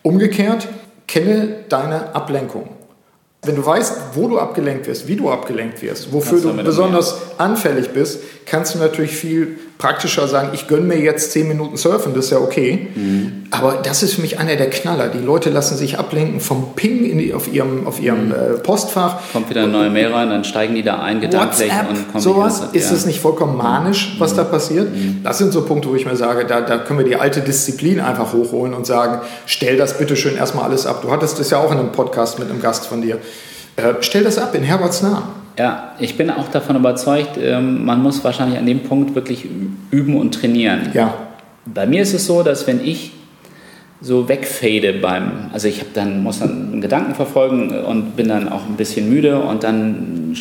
Umgekehrt, 0.02 0.68
kenne 1.08 1.64
deine 1.70 2.14
Ablenkung. 2.14 2.68
Wenn 3.46 3.56
du 3.56 3.66
weißt, 3.66 3.94
wo 4.14 4.28
du 4.28 4.40
abgelenkt 4.40 4.88
wirst, 4.88 5.08
wie 5.08 5.16
du 5.16 5.30
abgelenkt 5.30 5.82
wirst, 5.82 6.12
wofür 6.12 6.40
du 6.40 6.54
besonders 6.64 7.18
anfällig 7.38 7.90
bist, 7.92 8.20
kannst 8.46 8.76
du 8.76 8.80
natürlich 8.80 9.16
viel 9.16 9.60
praktischer 9.78 10.28
sagen, 10.28 10.50
ich 10.54 10.68
gönne 10.68 10.84
mir 10.84 11.00
jetzt 11.00 11.32
zehn 11.32 11.48
Minuten 11.48 11.76
Surfen, 11.76 12.14
das 12.14 12.26
ist 12.26 12.32
ja 12.32 12.38
okay. 12.38 12.88
Mhm. 12.96 13.44
Aber 13.52 13.80
das 13.84 14.04
ist 14.04 14.14
für 14.14 14.22
mich 14.22 14.40
einer 14.40 14.56
der 14.56 14.70
Knaller. 14.70 15.10
Die 15.10 15.20
Leute 15.20 15.50
lassen 15.50 15.78
sich 15.78 16.00
ablenken 16.00 16.40
vom 16.40 16.76
Ping 16.76 17.18
die, 17.18 17.34
auf 17.34 17.52
ihrem, 17.52 17.86
auf 17.86 18.02
ihrem 18.02 18.28
mhm. 18.28 18.32
äh, 18.32 18.36
Postfach. 18.64 19.18
Kommt 19.34 19.50
wieder 19.50 19.64
eine 19.64 19.72
neue 19.72 19.90
Mail 19.90 20.14
rein, 20.14 20.30
dann 20.30 20.44
steigen 20.44 20.76
die 20.76 20.84
da 20.84 21.00
ein, 21.00 21.20
gedanklich 21.20 21.72
und 21.90 22.12
kommen 22.12 22.24
sowas. 22.24 22.62
Ja. 22.72 22.80
Ist 22.80 22.92
es 22.92 23.06
nicht 23.06 23.20
vollkommen 23.20 23.58
manisch, 23.58 24.16
was 24.18 24.34
mhm. 24.34 24.38
da 24.38 24.44
passiert? 24.46 24.96
Mhm. 24.96 25.22
Das 25.24 25.38
sind 25.38 25.52
so 25.52 25.64
Punkte, 25.64 25.90
wo 25.90 25.96
ich 25.96 26.06
mir 26.06 26.16
sage, 26.16 26.46
da, 26.46 26.62
da 26.62 26.78
können 26.78 27.00
wir 27.00 27.06
die 27.06 27.18
alte 27.18 27.42
Disziplin 27.42 28.00
einfach 28.00 28.34
hochholen 28.34 28.74
und 28.74 28.86
sagen, 28.86 29.22
stell 29.46 29.78
das 29.78 29.98
bitte 29.98 30.16
schön 30.16 30.38
erstmal 30.38 30.66
alles 30.66 30.86
ab. 30.86 31.02
Du 31.02 31.12
hattest 31.12 31.40
das 31.40 31.50
ja 31.50 31.60
auch 31.60 31.72
in 31.72 31.80
einem 31.80 31.92
Podcast 31.92 32.40
mit 32.40 32.50
einem 32.50 32.62
Gast 32.62 32.88
von 32.88 33.02
dir. 33.02 33.20
Äh, 33.76 33.96
stell 34.00 34.24
das 34.24 34.38
ab 34.38 34.56
in 34.56 34.64
Herberts 34.64 35.02
Namen. 35.02 35.45
Ja, 35.58 35.94
ich 36.00 36.18
bin 36.18 36.30
auch 36.30 36.50
davon 36.50 36.76
überzeugt, 36.76 37.38
ähm, 37.42 37.86
man 37.86 38.04
muss 38.04 38.24
wahrscheinlich 38.24 38.58
an 38.58 38.66
dem 38.66 38.82
Punkt 38.82 39.16
wirklich 39.16 39.48
üben 39.92 40.18
und 40.18 40.34
trainieren. 40.34 40.90
Ja. 40.94 41.14
Bei 41.66 41.88
mir 41.88 42.02
ist 42.02 42.14
es 42.14 42.26
so, 42.26 42.44
dass 42.44 42.68
wenn 42.68 42.84
ich 42.84 43.12
so 44.02 44.28
wegfade 44.28 44.94
beim, 45.02 45.50
also 45.54 45.68
ich 45.68 45.80
habe 45.80 45.90
dann 45.94 46.22
muss 46.22 46.40
dann 46.40 46.74
einen 46.74 46.82
Gedanken 46.82 47.16
verfolgen 47.16 47.70
und 47.70 48.16
bin 48.16 48.28
dann 48.28 48.50
auch 48.50 48.66
ein 48.68 48.76
bisschen 48.76 49.10
müde 49.10 49.40
und 49.40 49.64
dann 49.64 50.36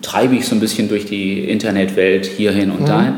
treibe 0.00 0.36
ich 0.36 0.46
so 0.46 0.54
ein 0.54 0.60
bisschen 0.60 0.88
durch 0.88 1.04
die 1.04 1.44
Internetwelt 1.50 2.24
hierhin 2.24 2.70
und 2.70 2.82
mhm. 2.82 2.86
dahin 2.86 3.14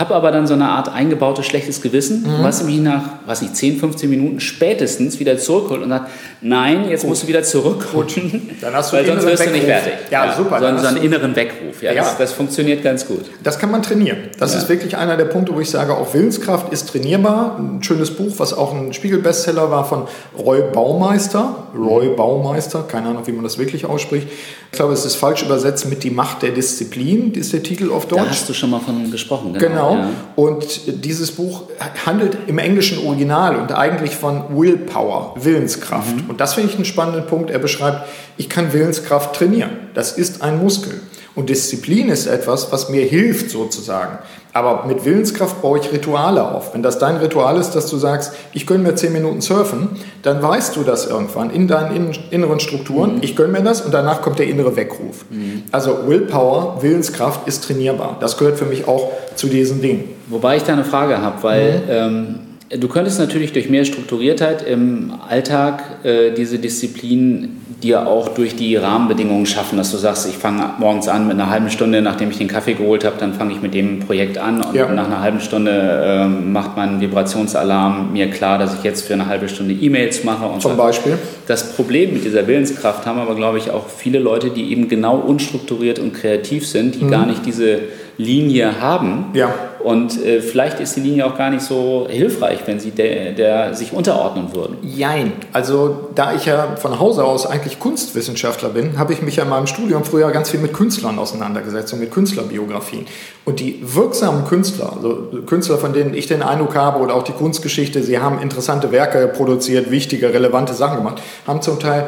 habe 0.00 0.14
aber 0.14 0.32
dann 0.32 0.46
so 0.46 0.54
eine 0.54 0.68
Art 0.68 0.88
eingebautes 0.88 1.44
schlechtes 1.44 1.82
Gewissen, 1.82 2.22
mhm. 2.22 2.42
was 2.42 2.64
mich 2.64 2.78
nach, 2.80 3.02
was 3.26 3.42
ich 3.42 3.52
10, 3.52 3.78
15 3.78 4.08
Minuten 4.08 4.40
spätestens 4.40 5.20
wieder 5.20 5.36
zurückholt 5.36 5.82
und 5.82 5.90
sagt, 5.90 6.10
nein, 6.40 6.88
jetzt 6.88 7.02
Gut. 7.02 7.10
musst 7.10 7.22
du 7.24 7.28
wieder 7.28 7.42
zurückrutschen, 7.42 8.50
dann 8.60 8.74
hast 8.74 8.92
du 8.92 8.96
weil 8.96 9.06
sonst 9.06 9.26
wirst 9.26 9.46
du 9.46 9.50
nicht 9.50 9.64
fertig. 9.64 9.92
Ja, 10.10 10.24
ja 10.24 10.34
super. 10.34 10.58
Sondern 10.58 10.78
so 10.78 10.86
einen 10.88 10.96
inneren 10.96 11.36
Weckruf. 11.36 11.82
Ja, 11.82 11.92
ja. 11.92 12.02
Das, 12.02 12.16
das, 12.16 12.32
funktioniert 12.32 12.82
ganz 12.82 13.06
gut. 13.06 13.26
Das 13.42 13.58
kann 13.58 13.70
man 13.70 13.82
trainieren. 13.82 14.18
Das 14.38 14.54
ja. 14.54 14.60
ist 14.60 14.68
wirklich 14.70 14.96
einer 14.96 15.18
der 15.18 15.26
Punkte, 15.26 15.54
wo 15.54 15.60
ich 15.60 15.70
sage, 15.70 15.94
auch 15.94 16.14
Willenskraft 16.14 16.72
ist 16.72 16.88
trainierbar. 16.88 17.58
Ein 17.58 17.82
schönes 17.82 18.10
Buch, 18.10 18.32
was 18.38 18.54
auch 18.54 18.74
ein 18.74 18.94
Spiegel-Bestseller 18.94 19.70
war 19.70 19.84
von 19.84 20.04
Roy 20.38 20.62
Baumeister. 20.72 21.68
Roy 21.76 22.08
Baumeister, 22.16 22.84
keine 22.88 23.08
Ahnung, 23.08 23.26
wie 23.26 23.32
man 23.32 23.44
das 23.44 23.58
wirklich 23.58 23.84
ausspricht. 23.84 24.28
Ich 24.72 24.76
glaube, 24.76 24.92
es 24.92 25.04
ist 25.04 25.16
falsch 25.16 25.42
übersetzt 25.42 25.86
mit 25.86 26.04
Die 26.04 26.10
Macht 26.10 26.42
der 26.42 26.50
Disziplin, 26.50 27.32
ist 27.34 27.52
der 27.52 27.62
Titel 27.62 27.90
auf 27.90 28.06
Deutsch. 28.06 28.22
Da 28.22 28.30
hast 28.30 28.48
du 28.48 28.52
schon 28.52 28.70
mal 28.70 28.78
von 28.78 29.10
gesprochen. 29.10 29.54
Genau. 29.54 29.90
genau. 29.90 29.94
Ja. 29.96 30.10
Und 30.36 31.04
dieses 31.04 31.32
Buch 31.32 31.64
handelt 32.06 32.38
im 32.46 32.58
englischen 32.58 33.04
Original 33.04 33.56
und 33.56 33.72
eigentlich 33.72 34.14
von 34.14 34.44
Willpower, 34.50 35.34
Willenskraft. 35.36 36.16
Mhm. 36.16 36.30
Und 36.30 36.40
das 36.40 36.54
finde 36.54 36.70
ich 36.70 36.76
einen 36.76 36.84
spannenden 36.84 37.26
Punkt. 37.26 37.50
Er 37.50 37.58
beschreibt, 37.58 38.08
ich 38.36 38.48
kann 38.48 38.72
Willenskraft 38.72 39.34
trainieren. 39.34 39.70
Das 39.94 40.12
ist 40.12 40.40
ein 40.40 40.58
Muskel. 40.62 41.00
Und 41.40 41.48
Disziplin 41.48 42.10
ist 42.10 42.26
etwas, 42.26 42.70
was 42.70 42.90
mir 42.90 43.02
hilft 43.02 43.48
sozusagen. 43.50 44.18
Aber 44.52 44.84
mit 44.84 45.06
Willenskraft 45.06 45.62
baue 45.62 45.78
ich 45.78 45.90
Rituale 45.90 46.46
auf. 46.46 46.74
Wenn 46.74 46.82
das 46.82 46.98
dein 46.98 47.16
Ritual 47.16 47.58
ist, 47.58 47.70
dass 47.70 47.88
du 47.88 47.96
sagst, 47.96 48.34
ich 48.52 48.66
gönne 48.66 48.82
mir 48.82 48.94
zehn 48.94 49.14
Minuten 49.14 49.40
surfen, 49.40 49.88
dann 50.20 50.42
weißt 50.42 50.76
du 50.76 50.82
das 50.82 51.06
irgendwann 51.06 51.48
in 51.48 51.66
deinen 51.66 52.14
inneren 52.30 52.60
Strukturen. 52.60 53.14
Mhm. 53.14 53.22
Ich 53.22 53.36
gönne 53.36 53.52
mir 53.52 53.62
das 53.62 53.80
und 53.80 53.94
danach 53.94 54.20
kommt 54.20 54.38
der 54.38 54.48
innere 54.48 54.76
Weckruf. 54.76 55.24
Mhm. 55.30 55.62
Also 55.72 56.00
Willpower, 56.06 56.82
Willenskraft 56.82 57.48
ist 57.48 57.64
trainierbar. 57.64 58.18
Das 58.20 58.36
gehört 58.36 58.58
für 58.58 58.66
mich 58.66 58.86
auch 58.86 59.10
zu 59.34 59.46
diesen 59.46 59.80
Dingen. 59.80 60.10
Wobei 60.26 60.58
ich 60.58 60.64
da 60.64 60.74
eine 60.74 60.84
Frage 60.84 61.22
habe, 61.22 61.42
weil 61.42 61.78
mhm. 61.78 61.84
ähm, 61.88 62.34
Du 62.78 62.86
könntest 62.86 63.18
natürlich 63.18 63.52
durch 63.52 63.68
mehr 63.68 63.84
Strukturiertheit 63.84 64.62
im 64.62 65.12
Alltag 65.28 66.04
äh, 66.04 66.30
diese 66.30 66.60
Disziplin 66.60 67.60
dir 67.82 68.06
auch 68.06 68.28
durch 68.28 68.56
die 68.56 68.76
Rahmenbedingungen 68.76 69.46
schaffen, 69.46 69.78
dass 69.78 69.90
du 69.90 69.96
sagst, 69.96 70.28
ich 70.28 70.36
fange 70.36 70.70
morgens 70.78 71.08
an 71.08 71.26
mit 71.26 71.34
einer 71.34 71.50
halben 71.50 71.70
Stunde, 71.70 72.02
nachdem 72.02 72.30
ich 72.30 72.38
den 72.38 72.48
Kaffee 72.48 72.74
geholt 72.74 73.04
habe, 73.04 73.16
dann 73.18 73.34
fange 73.34 73.52
ich 73.52 73.62
mit 73.62 73.74
dem 73.74 74.00
Projekt 74.00 74.38
an 74.38 74.62
und 74.62 74.74
ja. 74.74 74.88
nach 74.92 75.06
einer 75.06 75.20
halben 75.20 75.40
Stunde 75.40 75.70
äh, 75.70 76.26
macht 76.26 76.76
mein 76.76 77.00
Vibrationsalarm 77.00 78.12
mir 78.12 78.30
klar, 78.30 78.58
dass 78.58 78.74
ich 78.74 78.82
jetzt 78.82 79.06
für 79.06 79.14
eine 79.14 79.26
halbe 79.26 79.48
Stunde 79.48 79.74
E-Mails 79.74 80.24
mache. 80.24 80.46
Und 80.46 80.60
Zum 80.60 80.76
Beispiel? 80.76 81.18
Das 81.46 81.72
Problem 81.74 82.12
mit 82.12 82.24
dieser 82.24 82.46
Willenskraft 82.46 83.06
haben 83.06 83.18
aber, 83.18 83.34
glaube 83.34 83.58
ich, 83.58 83.70
auch 83.70 83.88
viele 83.88 84.18
Leute, 84.18 84.50
die 84.50 84.70
eben 84.70 84.88
genau 84.88 85.16
unstrukturiert 85.16 85.98
und 85.98 86.12
kreativ 86.12 86.66
sind, 86.66 86.96
die 86.96 87.04
mhm. 87.04 87.10
gar 87.10 87.26
nicht 87.26 87.46
diese 87.46 87.80
Linie 88.18 88.80
haben. 88.80 89.26
Ja. 89.32 89.54
Und 89.82 90.22
äh, 90.22 90.42
vielleicht 90.42 90.78
ist 90.80 90.96
die 90.96 91.00
Linie 91.00 91.26
auch 91.26 91.36
gar 91.36 91.50
nicht 91.50 91.62
so 91.62 92.06
hilfreich, 92.10 92.60
wenn 92.66 92.80
sie 92.80 92.90
der, 92.90 93.32
der 93.32 93.74
sich 93.74 93.92
unterordnen 93.92 94.54
würden. 94.54 94.76
Jein. 94.82 95.32
Also 95.52 96.10
da 96.14 96.34
ich 96.34 96.44
ja 96.44 96.76
von 96.76 97.00
Hause 97.00 97.24
aus 97.24 97.46
eigentlich 97.46 97.78
Kunstwissenschaftler 97.78 98.68
bin, 98.68 98.98
habe 98.98 99.12
ich 99.12 99.22
mich 99.22 99.36
ja 99.36 99.44
in 99.44 99.48
meinem 99.48 99.66
Studium 99.66 100.04
früher 100.04 100.30
ganz 100.32 100.50
viel 100.50 100.60
mit 100.60 100.74
Künstlern 100.74 101.18
auseinandergesetzt 101.18 101.92
und 101.94 102.00
mit 102.00 102.10
Künstlerbiografien. 102.10 103.06
Und 103.44 103.60
die 103.60 103.80
wirksamen 103.82 104.44
Künstler, 104.44 104.92
also 104.94 105.28
Künstler, 105.46 105.78
von 105.78 105.92
denen 105.92 106.12
ich 106.14 106.26
den 106.26 106.42
Eindruck 106.42 106.74
habe, 106.74 107.00
oder 107.00 107.14
auch 107.14 107.22
die 107.22 107.32
Kunstgeschichte, 107.32 108.02
sie 108.02 108.18
haben 108.18 108.40
interessante 108.40 108.92
Werke 108.92 109.28
produziert, 109.28 109.90
wichtige, 109.90 110.34
relevante 110.34 110.74
Sachen 110.74 110.98
gemacht, 110.98 111.22
haben 111.46 111.62
zum 111.62 111.80
Teil 111.80 112.06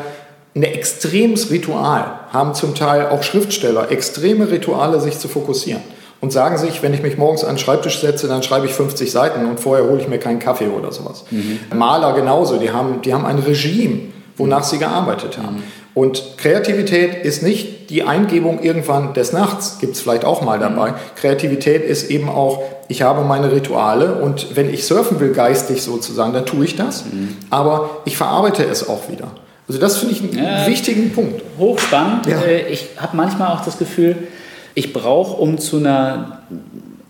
ein 0.55 0.63
extremes 0.63 1.51
Ritual, 1.51 2.21
haben 2.31 2.55
zum 2.55 2.75
Teil 2.75 3.07
auch 3.07 3.23
Schriftsteller 3.23 3.91
extreme 3.91 4.51
Rituale, 4.51 5.01
sich 5.01 5.19
zu 5.19 5.29
fokussieren 5.29 5.81
und 6.23 6.33
sagen 6.33 6.57
sich, 6.57 6.83
wenn 6.83 6.95
ich 6.95 7.03
mich 7.03 7.19
morgens 7.19 7.45
an 7.45 7.57
den 7.57 7.59
Schreibtisch 7.59 8.01
setze, 8.01 8.29
dann 8.29 8.43
schreibe 8.43 8.65
ich 8.65 8.73
50 8.73 9.13
Seiten 9.13 9.45
und 9.45 9.61
vorher 9.61 9.87
hole 9.87 10.01
ich 10.01 10.09
mir 10.09 10.19
keinen 10.19 10.39
Kaffee 10.39 10.69
oder 10.69 10.91
sowas. 10.91 11.25
Mhm. 11.31 11.59
Maler 11.75 12.15
genauso, 12.15 12.57
die 12.57 12.71
haben, 12.71 13.03
die 13.03 13.13
haben 13.13 13.27
ein 13.27 13.39
Regime, 13.39 14.01
wonach 14.39 14.65
sie 14.65 14.79
gearbeitet 14.79 15.37
haben. 15.37 15.57
Mhm. 15.57 15.63
Und 15.95 16.39
Kreativität 16.39 17.23
ist 17.23 17.43
nicht 17.43 17.91
die 17.91 18.05
Eingebung 18.05 18.63
irgendwann 18.63 19.13
des 19.13 19.35
Nachts, 19.35 19.79
gibt 19.79 19.97
es 19.97 20.01
vielleicht 20.01 20.25
auch 20.25 20.41
mal 20.41 20.59
dabei. 20.59 20.93
Mhm. 20.93 20.97
Kreativität 21.17 21.85
ist 21.85 22.11
eben 22.11 22.31
auch 22.31 22.63
ich 22.93 23.01
habe 23.01 23.23
meine 23.23 23.51
Rituale 23.51 24.17
und 24.17 24.55
wenn 24.55 24.73
ich 24.73 24.87
surfen 24.87 25.19
will, 25.19 25.33
geistig 25.33 25.83
sozusagen, 25.83 26.35
dann 26.35 26.45
tue 26.45 26.65
ich 26.67 26.77
das. 26.77 27.07
Mhm. 27.07 27.37
Aber 27.49 28.03
ich 28.05 28.19
verarbeite 28.19 28.65
es 28.65 28.87
auch 28.87 29.09
wieder. 29.09 29.29
Also 29.67 29.81
das 29.81 29.97
finde 29.97 30.15
ich 30.15 30.23
einen 30.23 30.45
ja, 30.45 30.67
wichtigen 30.67 31.11
Punkt. 31.13 31.43
Hochspannend. 31.59 32.27
Ja. 32.27 32.41
Äh, 32.43 32.69
ich 32.69 32.91
habe 32.99 33.17
manchmal 33.17 33.57
auch 33.57 33.65
das 33.65 33.79
Gefühl, 33.79 34.29
ich 34.75 34.93
brauche, 34.93 35.41
um 35.41 35.59
zu 35.59 35.79
einer 35.79 36.43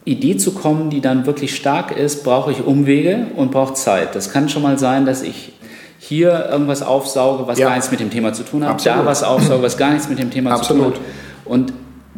Idee 0.05 0.37
zu 0.37 0.53
kommen, 0.53 0.91
die 0.91 1.01
dann 1.01 1.27
wirklich 1.27 1.55
stark 1.55 1.97
ist, 1.97 2.25
brauche 2.25 2.51
ich 2.51 2.65
Umwege 2.65 3.27
und 3.37 3.53
brauche 3.53 3.75
Zeit. 3.75 4.15
Das 4.15 4.33
kann 4.33 4.49
schon 4.49 4.63
mal 4.63 4.79
sein, 4.79 5.07
dass 5.07 5.23
ich 5.23 5.53
hier 5.99 6.49
irgendwas 6.51 6.83
aufsauge, 6.83 7.47
was 7.47 7.59
ja. 7.59 7.69
gar 7.69 7.77
nichts 7.77 7.91
mit 7.91 8.01
dem 8.01 8.11
Thema 8.11 8.33
zu 8.33 8.43
tun 8.43 8.65
hat, 8.65 8.73
Absolut. 8.73 8.99
da 8.99 9.07
was 9.07 9.23
aufsauge, 9.23 9.63
was 9.63 9.77
gar 9.77 9.93
nichts 9.93 10.09
mit 10.09 10.19
dem 10.19 10.31
Thema 10.31 10.53
Absolut. 10.53 10.97
zu 10.97 11.01
tun 11.01 11.01
hat. 11.01 11.11
Und 11.45 11.73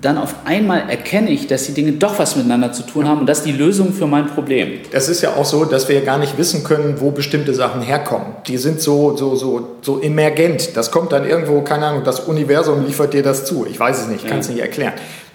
dann 0.05 0.19
auf 0.19 0.35
einmal 0.45 0.85
erkenne 0.89 1.31
ich, 1.31 1.47
dass 1.47 1.65
die 1.65 1.73
Dinge 1.73 1.93
doch 1.93 2.19
was 2.19 2.37
miteinander 2.37 2.73
zu 2.73 2.83
tun 2.83 3.09
haben 3.09 3.21
und 3.21 3.27
das 3.27 3.39
ist 3.39 3.47
die 3.47 3.53
Lösung 3.53 3.93
für 3.93 4.07
mein 4.07 4.27
Problem. 4.27 4.73
Es 4.91 5.09
ist 5.09 5.23
ja 5.23 5.35
auch 5.35 5.45
so, 5.45 5.65
dass 5.65 5.89
wir 5.89 6.01
gar 6.03 6.19
nicht 6.19 6.37
wissen 6.37 6.65
können, 6.65 6.97
wo 6.99 7.11
bestimmte 7.11 7.55
Sachen 7.55 7.81
herkommen. 7.81 8.27
Die 8.47 8.59
sind 8.59 8.81
so, 8.81 9.17
so, 9.17 9.35
so, 9.35 9.77
so 9.83 10.01
emergent. 10.01 10.77
Das 10.77 10.91
kommt 10.91 11.13
dann 11.13 11.27
irgendwo, 11.27 11.61
keine 11.63 11.87
Ahnung, 11.87 12.05
das 12.05 12.21
Universum 12.21 12.85
liefert 12.85 13.15
dir 13.15 13.23
das 13.23 13.45
zu. 13.45 13.67
Ich 13.71 13.79
weiß 13.79 14.03
es 14.03 14.09
nicht, 14.09 14.27
kann 14.27 14.41
es 14.41 14.49
ja. 14.49 14.55
nicht 14.55 14.63
erklären. 14.63 14.95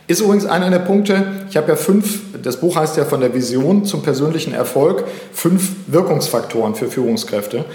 Ist 0.10 0.22
übrigens 0.22 0.48
einer 0.48 0.72
der 0.72 0.80
Punkte, 0.80 1.24
ich 1.52 1.56
habe 1.56 1.68
ja 1.68 1.76
fünf, 1.76 2.22
das 2.42 2.58
Buch 2.58 2.76
heißt 2.76 2.98
ja 2.98 3.06
von 3.06 3.22
der 3.22 3.36
Vision 3.36 3.86
zum 3.86 4.02
persönlichen 4.02 4.56
Erfolg, 4.56 5.04
fünf 5.32 5.70
Wirkungsfaktoren 5.86 6.74
für 6.74 6.88
Führungskräfte. 6.88 7.66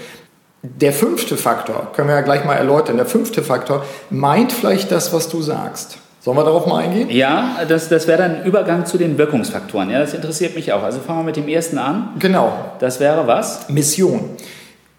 Der 0.61 0.91
fünfte 0.91 1.37
Faktor, 1.37 1.93
können 1.95 2.09
wir 2.09 2.15
ja 2.15 2.21
gleich 2.23 2.43
mal 2.43 2.55
erläutern, 2.55 2.97
der 2.97 3.05
fünfte 3.05 3.41
Faktor 3.41 3.85
meint 4.09 4.51
vielleicht 4.51 4.91
das, 4.91 5.13
was 5.13 5.29
du 5.29 5.41
sagst. 5.41 5.97
Sollen 6.19 6.35
wir 6.35 6.43
darauf 6.43 6.65
mal 6.67 6.83
eingehen? 6.83 7.09
Ja, 7.09 7.61
das, 7.69 7.87
das 7.87 8.05
wäre 8.05 8.17
dann 8.17 8.43
Übergang 8.43 8.85
zu 8.85 8.97
den 8.97 9.17
Wirkungsfaktoren. 9.17 9.89
Ja, 9.89 9.99
das 9.99 10.13
interessiert 10.13 10.57
mich 10.57 10.73
auch. 10.73 10.83
Also 10.83 10.99
fangen 10.99 11.19
wir 11.19 11.23
mit 11.27 11.37
dem 11.37 11.47
ersten 11.47 11.77
an. 11.77 12.15
Genau. 12.19 12.51
Das 12.79 12.99
wäre 12.99 13.27
was? 13.27 13.69
Mission. 13.69 14.31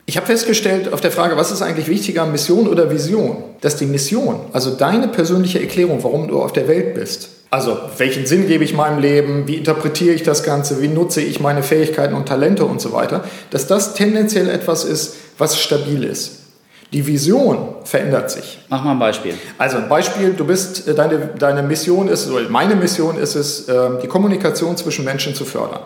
Ich 0.08 0.16
habe 0.16 0.26
festgestellt 0.26 0.92
auf 0.92 1.00
der 1.00 1.10
Frage, 1.10 1.36
was 1.36 1.50
ist 1.50 1.62
eigentlich 1.62 1.88
wichtiger, 1.88 2.26
Mission 2.26 2.68
oder 2.68 2.92
Vision, 2.92 3.42
dass 3.60 3.74
die 3.74 3.86
Mission, 3.86 4.38
also 4.52 4.70
deine 4.70 5.08
persönliche 5.08 5.60
Erklärung, 5.60 6.04
warum 6.04 6.28
du 6.28 6.40
auf 6.40 6.52
der 6.52 6.68
Welt 6.68 6.94
bist, 6.94 7.30
also 7.50 7.76
welchen 7.98 8.24
Sinn 8.24 8.46
gebe 8.46 8.62
ich 8.62 8.72
meinem 8.72 9.00
Leben, 9.00 9.48
wie 9.48 9.56
interpretiere 9.56 10.14
ich 10.14 10.22
das 10.22 10.44
Ganze, 10.44 10.80
wie 10.80 10.88
nutze 10.88 11.20
ich 11.20 11.40
meine 11.40 11.62
Fähigkeiten 11.62 12.14
und 12.14 12.26
Talente 12.26 12.64
und 12.64 12.80
so 12.80 12.92
weiter, 12.92 13.24
dass 13.50 13.66
das 13.66 13.94
tendenziell 13.94 14.48
etwas 14.48 14.84
ist, 14.84 15.16
was 15.38 15.58
stabil 15.60 16.04
ist. 16.04 16.40
Die 16.92 17.04
Vision 17.06 17.74
verändert 17.82 18.30
sich. 18.30 18.58
Mach 18.68 18.84
mal 18.84 18.92
ein 18.92 18.98
Beispiel. 19.00 19.34
Also 19.58 19.78
ein 19.78 19.88
Beispiel, 19.88 20.34
du 20.34 20.44
bist, 20.44 20.86
äh, 20.86 20.94
deine, 20.94 21.30
deine 21.36 21.62
Mission 21.64 22.08
ist, 22.08 22.30
oder 22.30 22.48
meine 22.48 22.76
Mission 22.76 23.18
ist 23.18 23.34
es, 23.34 23.68
ähm, 23.68 23.98
die 24.02 24.06
Kommunikation 24.06 24.76
zwischen 24.76 25.04
Menschen 25.04 25.34
zu 25.34 25.44
fördern. 25.44 25.80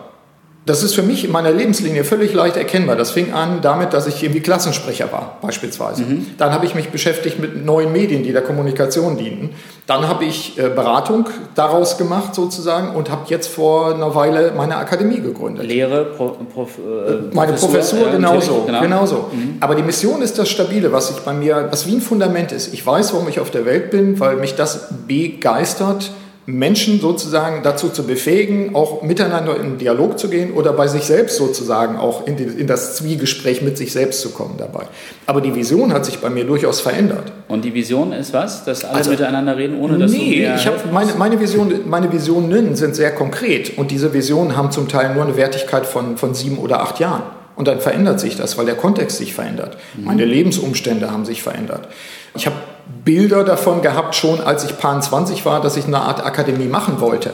Das 0.63 0.83
ist 0.83 0.93
für 0.93 1.01
mich 1.01 1.25
in 1.25 1.31
meiner 1.31 1.51
Lebenslinie 1.51 2.03
völlig 2.03 2.33
leicht 2.33 2.55
erkennbar. 2.55 2.95
Das 2.95 3.09
fing 3.09 3.33
an 3.33 3.61
damit, 3.63 3.93
dass 3.93 4.05
ich 4.05 4.21
irgendwie 4.21 4.41
Klassensprecher 4.41 5.11
war, 5.11 5.39
beispielsweise. 5.41 6.03
Mhm. 6.03 6.27
Dann 6.37 6.51
habe 6.51 6.67
ich 6.67 6.75
mich 6.75 6.89
beschäftigt 6.89 7.39
mit 7.39 7.65
neuen 7.65 7.91
Medien, 7.91 8.21
die 8.21 8.31
der 8.31 8.43
Kommunikation 8.43 9.17
dienten. 9.17 9.49
Dann 9.87 10.07
habe 10.07 10.25
ich 10.25 10.59
äh, 10.59 10.69
Beratung 10.69 11.27
daraus 11.55 11.97
gemacht, 11.97 12.35
sozusagen, 12.35 12.95
und 12.95 13.09
habe 13.09 13.23
jetzt 13.29 13.47
vor 13.47 13.95
einer 13.95 14.13
Weile 14.13 14.53
meine 14.55 14.75
Akademie 14.75 15.19
gegründet. 15.19 15.65
Lehre, 15.65 16.05
Pro, 16.05 16.37
Prof, 16.53 16.77
äh, 16.77 17.33
meine 17.33 17.53
Professur, 17.53 17.99
Professur 17.99 18.11
genauso. 18.11 18.63
Genau. 18.67 18.81
genauso. 18.81 19.15
Mhm. 19.31 19.57
Aber 19.61 19.73
die 19.73 19.83
Mission 19.83 20.21
ist 20.21 20.37
das 20.37 20.47
Stabile, 20.47 20.91
was 20.91 21.09
ich 21.09 21.17
bei 21.17 21.33
mir, 21.33 21.69
was 21.71 21.87
wie 21.87 21.95
ein 21.95 22.01
Fundament 22.01 22.51
ist. 22.51 22.71
Ich 22.71 22.85
weiß, 22.85 23.13
warum 23.13 23.27
ich 23.27 23.39
auf 23.39 23.49
der 23.49 23.65
Welt 23.65 23.89
bin, 23.89 24.19
weil 24.19 24.35
mich 24.35 24.53
das 24.53 24.89
begeistert 25.07 26.11
Menschen 26.47 26.99
sozusagen 26.99 27.61
dazu 27.61 27.89
zu 27.89 28.03
befähigen, 28.03 28.75
auch 28.75 29.03
miteinander 29.03 29.59
in 29.59 29.77
Dialog 29.77 30.17
zu 30.17 30.27
gehen 30.27 30.53
oder 30.53 30.73
bei 30.73 30.87
sich 30.87 31.03
selbst 31.03 31.37
sozusagen 31.37 31.97
auch 31.97 32.25
in, 32.25 32.35
die, 32.35 32.43
in, 32.43 32.65
das 32.65 32.95
Zwiegespräch 32.95 33.61
mit 33.61 33.77
sich 33.77 33.93
selbst 33.93 34.21
zu 34.21 34.31
kommen 34.31 34.55
dabei. 34.57 34.85
Aber 35.27 35.41
die 35.41 35.53
Vision 35.53 35.93
hat 35.93 36.03
sich 36.03 36.17
bei 36.17 36.31
mir 36.31 36.43
durchaus 36.43 36.81
verändert. 36.81 37.31
Und 37.47 37.63
die 37.63 37.75
Vision 37.75 38.11
ist 38.11 38.33
was? 38.33 38.65
Dass 38.65 38.83
alle 38.83 38.95
also, 38.95 39.11
miteinander 39.11 39.55
reden, 39.55 39.79
ohne 39.79 39.99
dass 39.99 40.11
nee, 40.11 40.47
du 40.47 40.55
ich 40.55 40.65
habe 40.65 40.79
meine, 40.91 41.13
meine, 41.13 41.39
Vision, 41.39 41.87
meine 41.87 42.11
Visionen 42.11 42.75
sind 42.75 42.95
sehr 42.95 43.11
konkret 43.11 43.77
und 43.77 43.91
diese 43.91 44.11
Visionen 44.11 44.57
haben 44.57 44.71
zum 44.71 44.87
Teil 44.87 45.13
nur 45.13 45.23
eine 45.23 45.37
Wertigkeit 45.37 45.85
von, 45.85 46.17
von 46.17 46.33
sieben 46.33 46.57
oder 46.57 46.81
acht 46.81 46.99
Jahren. 46.99 47.23
Und 47.55 47.67
dann 47.67 47.79
verändert 47.79 48.19
sich 48.19 48.35
das, 48.35 48.57
weil 48.57 48.65
der 48.65 48.75
Kontext 48.75 49.17
sich 49.17 49.35
verändert. 49.35 49.77
Mhm. 49.95 50.05
Meine 50.05 50.25
Lebensumstände 50.25 51.11
haben 51.11 51.25
sich 51.25 51.43
verändert. 51.43 51.87
Ich 52.35 52.47
habe 52.47 52.55
Bilder 53.03 53.43
davon 53.43 53.81
gehabt, 53.81 54.15
schon 54.15 54.41
als 54.41 54.63
ich 54.63 54.77
Pan 54.77 55.01
20 55.01 55.45
war, 55.45 55.61
dass 55.61 55.77
ich 55.77 55.85
eine 55.85 56.01
Art 56.01 56.25
Akademie 56.25 56.67
machen 56.67 56.99
wollte. 56.99 57.31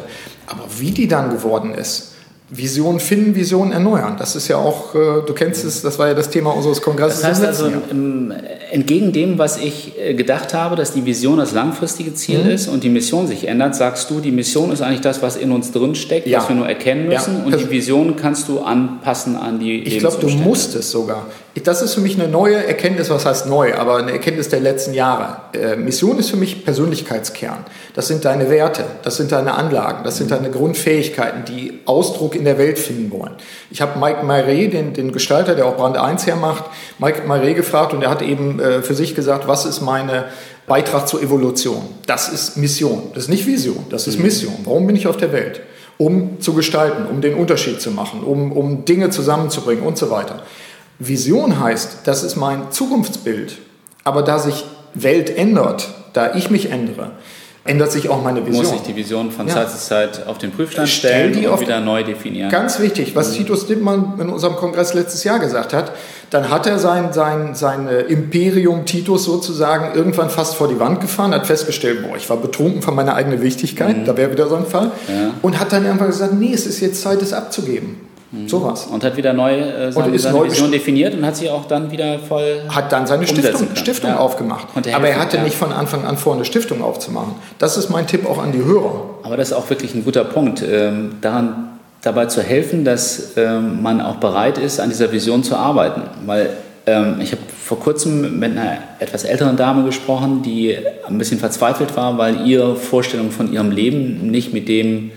Aber 0.47 0.63
wie 0.77 0.91
die 0.91 1.07
dann 1.07 1.29
geworden 1.29 1.73
ist, 1.73 2.13
Vision 2.49 3.01
finden, 3.01 3.35
Vision 3.35 3.73
erneuern. 3.73 4.15
Das 4.17 4.37
ist 4.37 4.47
ja 4.47 4.55
auch, 4.55 4.95
äh, 4.95 4.97
du 5.25 5.33
kennst 5.33 5.65
es, 5.65 5.81
das 5.81 5.99
war 5.99 6.07
ja 6.07 6.13
das 6.13 6.29
Thema 6.29 6.51
unseres 6.51 6.81
Kongresses. 6.81 7.19
Das 7.19 7.31
heißt 7.31 7.45
also, 7.45 7.69
im, 7.91 8.33
entgegen 8.71 9.11
dem, 9.11 9.37
was 9.37 9.57
ich 9.57 9.99
äh, 9.99 10.13
gedacht 10.13 10.53
habe, 10.53 10.77
dass 10.77 10.93
die 10.93 11.05
Vision 11.05 11.39
das 11.39 11.51
langfristige 11.51 12.13
Ziel 12.13 12.45
mhm. 12.45 12.51
ist 12.51 12.69
und 12.69 12.85
die 12.85 12.89
Mission 12.89 13.27
sich 13.27 13.49
ändert, 13.49 13.75
sagst 13.75 14.09
du, 14.09 14.21
die 14.21 14.31
Mission 14.31 14.71
ist 14.71 14.81
eigentlich 14.81 15.01
das, 15.01 15.21
was 15.21 15.35
in 15.35 15.51
uns 15.51 15.73
drin 15.73 15.93
steckt, 15.95 16.25
ja. 16.25 16.39
was 16.39 16.47
wir 16.47 16.55
nur 16.55 16.69
erkennen 16.69 17.09
müssen 17.09 17.39
ja. 17.39 17.43
und 17.43 17.59
die 17.59 17.69
Vision 17.69 18.15
kannst 18.15 18.47
du 18.47 18.61
anpassen 18.61 19.35
an 19.35 19.59
die 19.59 19.83
Ich 19.83 19.99
glaube, 19.99 20.17
du 20.21 20.29
musst 20.29 20.73
es 20.75 20.89
sogar. 20.89 21.25
Das 21.63 21.81
ist 21.81 21.93
für 21.93 22.01
mich 22.01 22.19
eine 22.19 22.27
neue 22.27 22.67
Erkenntnis, 22.67 23.09
was 23.09 23.25
heißt 23.25 23.47
neu, 23.47 23.75
aber 23.75 23.97
eine 23.97 24.11
Erkenntnis 24.11 24.49
der 24.49 24.59
letzten 24.59 24.93
Jahre. 24.93 25.37
Äh, 25.53 25.75
Mission 25.75 26.19
ist 26.19 26.29
für 26.29 26.37
mich 26.37 26.65
Persönlichkeitskern. 26.65 27.65
Das 27.93 28.07
sind 28.07 28.25
deine 28.25 28.49
Werte, 28.49 28.85
das 29.03 29.17
sind 29.17 29.31
deine 29.31 29.53
Anlagen, 29.53 30.03
das 30.03 30.17
sind 30.17 30.31
deine 30.31 30.51
Grundfähigkeiten, 30.51 31.45
die 31.45 31.79
Ausdruck 31.85 32.35
in 32.35 32.43
der 32.43 32.57
Welt 32.57 32.77
finden 32.77 33.11
wollen. 33.11 33.35
Ich 33.71 33.81
habe 33.81 33.97
Mike 33.99 34.23
Marais, 34.23 34.71
den, 34.71 34.93
den 34.93 35.11
Gestalter, 35.11 35.55
der 35.55 35.65
auch 35.65 35.77
Brand 35.77 35.97
1 35.97 36.27
hermacht, 36.27 36.65
Mike 36.99 37.23
Marais 37.25 37.55
gefragt 37.55 37.93
und 37.93 38.03
er 38.03 38.09
hat 38.09 38.21
eben 38.21 38.59
äh, 38.59 38.81
für 38.81 38.93
sich 38.93 39.15
gesagt, 39.15 39.47
was 39.47 39.65
ist 39.65 39.81
meine 39.81 40.25
Beitrag 40.67 41.07
zur 41.07 41.21
Evolution? 41.23 41.81
Das 42.05 42.27
ist 42.29 42.57
Mission, 42.57 43.11
das 43.13 43.23
ist 43.23 43.29
nicht 43.29 43.47
Vision, 43.47 43.85
das 43.89 44.07
ist 44.07 44.17
mhm. 44.17 44.25
Mission. 44.25 44.55
Warum 44.65 44.85
bin 44.85 44.95
ich 44.95 45.07
auf 45.07 45.17
der 45.17 45.31
Welt? 45.31 45.61
Um 45.97 46.39
zu 46.41 46.53
gestalten, 46.53 47.07
um 47.09 47.21
den 47.21 47.33
Unterschied 47.33 47.81
zu 47.81 47.89
machen, 47.89 48.23
um, 48.23 48.51
um 48.51 48.85
Dinge 48.85 49.09
zusammenzubringen 49.09 49.83
und 49.83 49.97
so 49.97 50.11
weiter. 50.11 50.43
Vision 50.99 51.59
heißt, 51.59 51.99
das 52.05 52.23
ist 52.23 52.35
mein 52.35 52.71
Zukunftsbild. 52.71 53.57
Aber 54.03 54.21
da 54.21 54.39
sich 54.39 54.65
Welt 54.93 55.35
ändert, 55.35 55.89
da 56.13 56.33
ich 56.35 56.49
mich 56.49 56.71
ändere, 56.71 57.11
ändert 57.67 57.91
sich 57.91 58.09
auch 58.09 58.23
meine 58.23 58.45
Vision. 58.45 58.63
Muss 58.63 58.73
ich 58.73 58.81
die 58.81 58.95
Vision 58.95 59.31
von 59.31 59.47
ja. 59.47 59.53
Zeit 59.53 59.71
zu 59.71 59.77
Zeit 59.77 60.25
auf 60.25 60.37
den 60.37 60.51
Prüfstand 60.51 60.87
stellen 60.89 61.31
Stell 61.33 61.41
die 61.41 61.47
und 61.47 61.59
wieder 61.59 61.81
neu 61.81 62.03
definieren. 62.03 62.49
Ganz 62.49 62.79
wichtig, 62.79 63.15
was 63.15 63.31
mhm. 63.31 63.37
Titus 63.37 63.67
Dittmann 63.67 64.13
in 64.19 64.29
unserem 64.29 64.55
Kongress 64.55 64.93
letztes 64.93 65.23
Jahr 65.23 65.39
gesagt 65.39 65.73
hat, 65.73 65.91
dann 66.29 66.49
hat 66.49 66.65
er 66.67 66.79
sein, 66.79 67.13
sein, 67.13 67.55
sein 67.55 67.87
äh, 67.87 68.01
Imperium 68.01 68.85
Titus 68.85 69.25
sozusagen 69.25 69.95
irgendwann 69.95 70.29
fast 70.29 70.55
vor 70.55 70.67
die 70.67 70.79
Wand 70.79 71.01
gefahren, 71.01 71.33
hat 71.33 71.45
festgestellt, 71.45 72.07
boah, 72.07 72.15
ich 72.15 72.29
war 72.29 72.37
betrunken 72.37 72.81
von 72.81 72.95
meiner 72.95 73.15
eigenen 73.15 73.41
Wichtigkeit, 73.41 73.97
mhm. 73.97 74.05
da 74.05 74.17
wäre 74.17 74.31
wieder 74.31 74.47
so 74.47 74.55
ein 74.55 74.65
Fall, 74.65 74.91
ja. 75.07 75.33
und 75.41 75.59
hat 75.59 75.71
dann 75.71 75.85
irgendwann 75.85 76.07
gesagt, 76.07 76.33
nee, 76.33 76.53
es 76.53 76.65
ist 76.65 76.79
jetzt 76.79 77.01
Zeit, 77.01 77.21
es 77.21 77.33
abzugeben. 77.33 78.06
Mhm. 78.31 78.47
Sowas. 78.47 78.87
Und 78.87 79.03
hat 79.03 79.15
wieder 79.15 79.33
neu 79.33 79.53
äh, 79.53 79.91
seine, 79.91 80.11
und 80.11 80.19
seine 80.19 80.43
Vision 80.43 80.71
definiert 80.71 81.13
und 81.13 81.25
hat 81.25 81.37
sie 81.37 81.49
auch 81.49 81.65
dann 81.65 81.91
wieder 81.91 82.19
voll. 82.19 82.61
Hat 82.67 82.91
dann 82.91 83.07
seine 83.07 83.25
Stiftung, 83.25 83.75
Stiftung 83.75 84.09
ja. 84.09 84.17
aufgemacht. 84.17 84.67
Aber 84.93 85.07
er 85.07 85.19
hatte 85.19 85.37
ja. 85.37 85.43
nicht 85.43 85.55
von 85.55 85.71
Anfang 85.71 86.05
an 86.05 86.17
vor, 86.17 86.35
eine 86.35 86.45
Stiftung 86.45 86.83
aufzumachen. 86.83 87.35
Das 87.57 87.77
ist 87.77 87.89
mein 87.89 88.05
Tipp 88.05 88.25
auch 88.29 88.41
an 88.41 88.51
die 88.51 88.63
Hörer. 88.63 89.01
Aber 89.23 89.37
das 89.37 89.49
ist 89.49 89.53
auch 89.53 89.69
wirklich 89.69 89.95
ein 89.95 90.03
guter 90.03 90.25
Punkt. 90.25 90.61
Ähm, 90.61 91.15
daran 91.21 91.69
dabei 92.01 92.25
zu 92.25 92.41
helfen, 92.41 92.83
dass 92.83 93.33
ähm, 93.37 93.81
man 93.81 94.01
auch 94.01 94.15
bereit 94.17 94.57
ist, 94.57 94.79
an 94.79 94.89
dieser 94.89 95.11
Vision 95.11 95.43
zu 95.43 95.55
arbeiten. 95.55 96.01
Weil 96.25 96.49
ähm, 96.85 97.19
ich 97.21 97.31
habe 97.31 97.41
vor 97.63 97.79
kurzem 97.79 98.39
mit 98.39 98.51
einer 98.51 98.77
etwas 98.99 99.23
älteren 99.23 99.57
Dame 99.57 99.83
gesprochen, 99.83 100.41
die 100.41 100.77
ein 101.07 101.17
bisschen 101.17 101.39
verzweifelt 101.39 101.95
war, 101.95 102.17
weil 102.17 102.47
ihre 102.47 102.75
Vorstellung 102.75 103.31
von 103.31 103.51
ihrem 103.51 103.71
Leben 103.71 104.31
nicht 104.31 104.53
mit 104.53 104.67
dem 104.67 105.11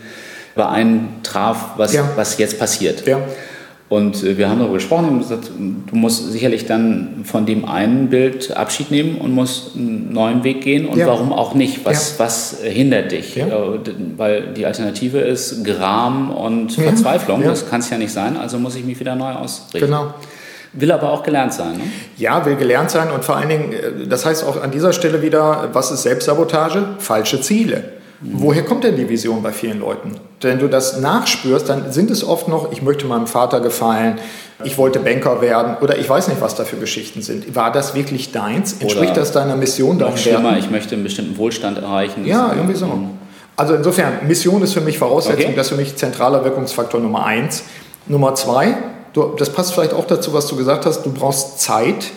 beeintraf, 0.60 1.70
was, 1.78 1.94
ja. 1.94 2.04
was 2.16 2.36
jetzt 2.36 2.58
passiert. 2.58 3.06
Ja. 3.06 3.20
Und 3.88 4.22
äh, 4.22 4.36
wir 4.36 4.48
haben 4.48 4.58
darüber 4.58 4.74
gesprochen 4.74 5.08
und 5.08 5.18
gesagt, 5.20 5.50
du 5.58 5.96
musst 5.96 6.30
sicherlich 6.30 6.66
dann 6.66 7.22
von 7.24 7.46
dem 7.46 7.64
einen 7.64 8.10
Bild 8.10 8.56
Abschied 8.56 8.90
nehmen 8.90 9.16
und 9.16 9.34
musst 9.34 9.74
einen 9.74 10.12
neuen 10.12 10.44
Weg 10.44 10.60
gehen. 10.60 10.86
Und 10.86 10.98
ja. 10.98 11.06
warum 11.06 11.32
auch 11.32 11.54
nicht? 11.54 11.84
Was, 11.84 12.18
ja. 12.18 12.24
was 12.24 12.58
hindert 12.62 13.10
dich? 13.10 13.36
Ja. 13.36 13.46
Äh, 13.46 13.78
weil 14.18 14.52
die 14.54 14.66
Alternative 14.66 15.18
ist 15.18 15.64
Gram 15.64 16.30
und 16.30 16.72
Verzweiflung. 16.72 17.42
Das 17.42 17.68
kann 17.70 17.80
es 17.80 17.88
ja 17.88 17.96
nicht 17.96 18.12
sein. 18.12 18.36
Also 18.36 18.58
muss 18.58 18.76
ich 18.76 18.84
mich 18.84 19.00
wieder 19.00 19.16
neu 19.16 19.32
ausrichten. 19.32 19.86
Genau. 19.86 20.14
Will 20.72 20.92
aber 20.92 21.10
auch 21.10 21.24
gelernt 21.24 21.52
sein. 21.54 21.72
Ne? 21.72 21.82
Ja, 22.16 22.44
will 22.46 22.54
gelernt 22.54 22.90
sein 22.90 23.10
und 23.10 23.24
vor 23.24 23.36
allen 23.36 23.48
Dingen, 23.48 23.72
äh, 23.72 24.06
das 24.06 24.26
heißt 24.26 24.44
auch 24.44 24.62
an 24.62 24.70
dieser 24.70 24.92
Stelle 24.92 25.22
wieder, 25.22 25.70
was 25.72 25.90
ist 25.90 26.02
Selbstsabotage? 26.02 26.96
Falsche 26.98 27.40
Ziele. 27.40 27.99
Woher 28.22 28.64
kommt 28.64 28.84
denn 28.84 28.96
die 28.96 29.08
Vision 29.08 29.42
bei 29.42 29.52
vielen 29.52 29.80
Leuten? 29.80 30.12
Wenn 30.42 30.58
du 30.58 30.68
das 30.68 31.00
nachspürst, 31.00 31.68
dann 31.68 31.90
sind 31.90 32.10
es 32.10 32.22
oft 32.22 32.48
noch, 32.48 32.70
ich 32.70 32.82
möchte 32.82 33.06
meinem 33.06 33.26
Vater 33.26 33.60
gefallen, 33.60 34.18
ich 34.62 34.76
wollte 34.76 34.98
Banker 35.00 35.40
werden 35.40 35.76
oder 35.80 35.98
ich 35.98 36.08
weiß 36.08 36.28
nicht, 36.28 36.40
was 36.42 36.54
da 36.54 36.64
für 36.64 36.76
Geschichten 36.76 37.22
sind. 37.22 37.56
War 37.56 37.72
das 37.72 37.94
wirklich 37.94 38.30
deins? 38.30 38.74
Entspricht 38.74 39.12
oder 39.12 39.20
das 39.20 39.32
deiner 39.32 39.56
Mission? 39.56 39.96
Noch 39.96 40.18
schlimmer, 40.18 40.58
ich 40.58 40.70
möchte 40.70 40.94
einen 40.94 41.04
bestimmten 41.04 41.38
Wohlstand 41.38 41.78
erreichen. 41.78 42.26
Ja, 42.26 42.52
irgendwie 42.54 42.74
so. 42.76 42.92
Also 43.56 43.74
insofern, 43.74 44.26
Mission 44.26 44.62
ist 44.62 44.74
für 44.74 44.80
mich 44.82 44.98
Voraussetzung, 44.98 45.44
Okay. 45.46 45.54
das 45.56 45.66
ist 45.66 45.72
für 45.72 45.80
mich 45.80 45.96
zentraler 45.96 46.44
Wirkungsfaktor 46.44 47.00
Nummer 47.00 47.24
eins. 47.24 47.64
Nummer 48.06 48.34
zwei, 48.34 48.74
du, 49.14 49.34
das 49.38 49.50
passt 49.50 49.72
vielleicht 49.72 49.94
auch 49.94 50.06
dazu, 50.06 50.32
was 50.34 50.46
du 50.46 50.56
gesagt 50.56 50.84
hast, 50.84 51.04
du 51.04 51.12
brauchst 51.12 51.60
Zeit, 51.60 52.10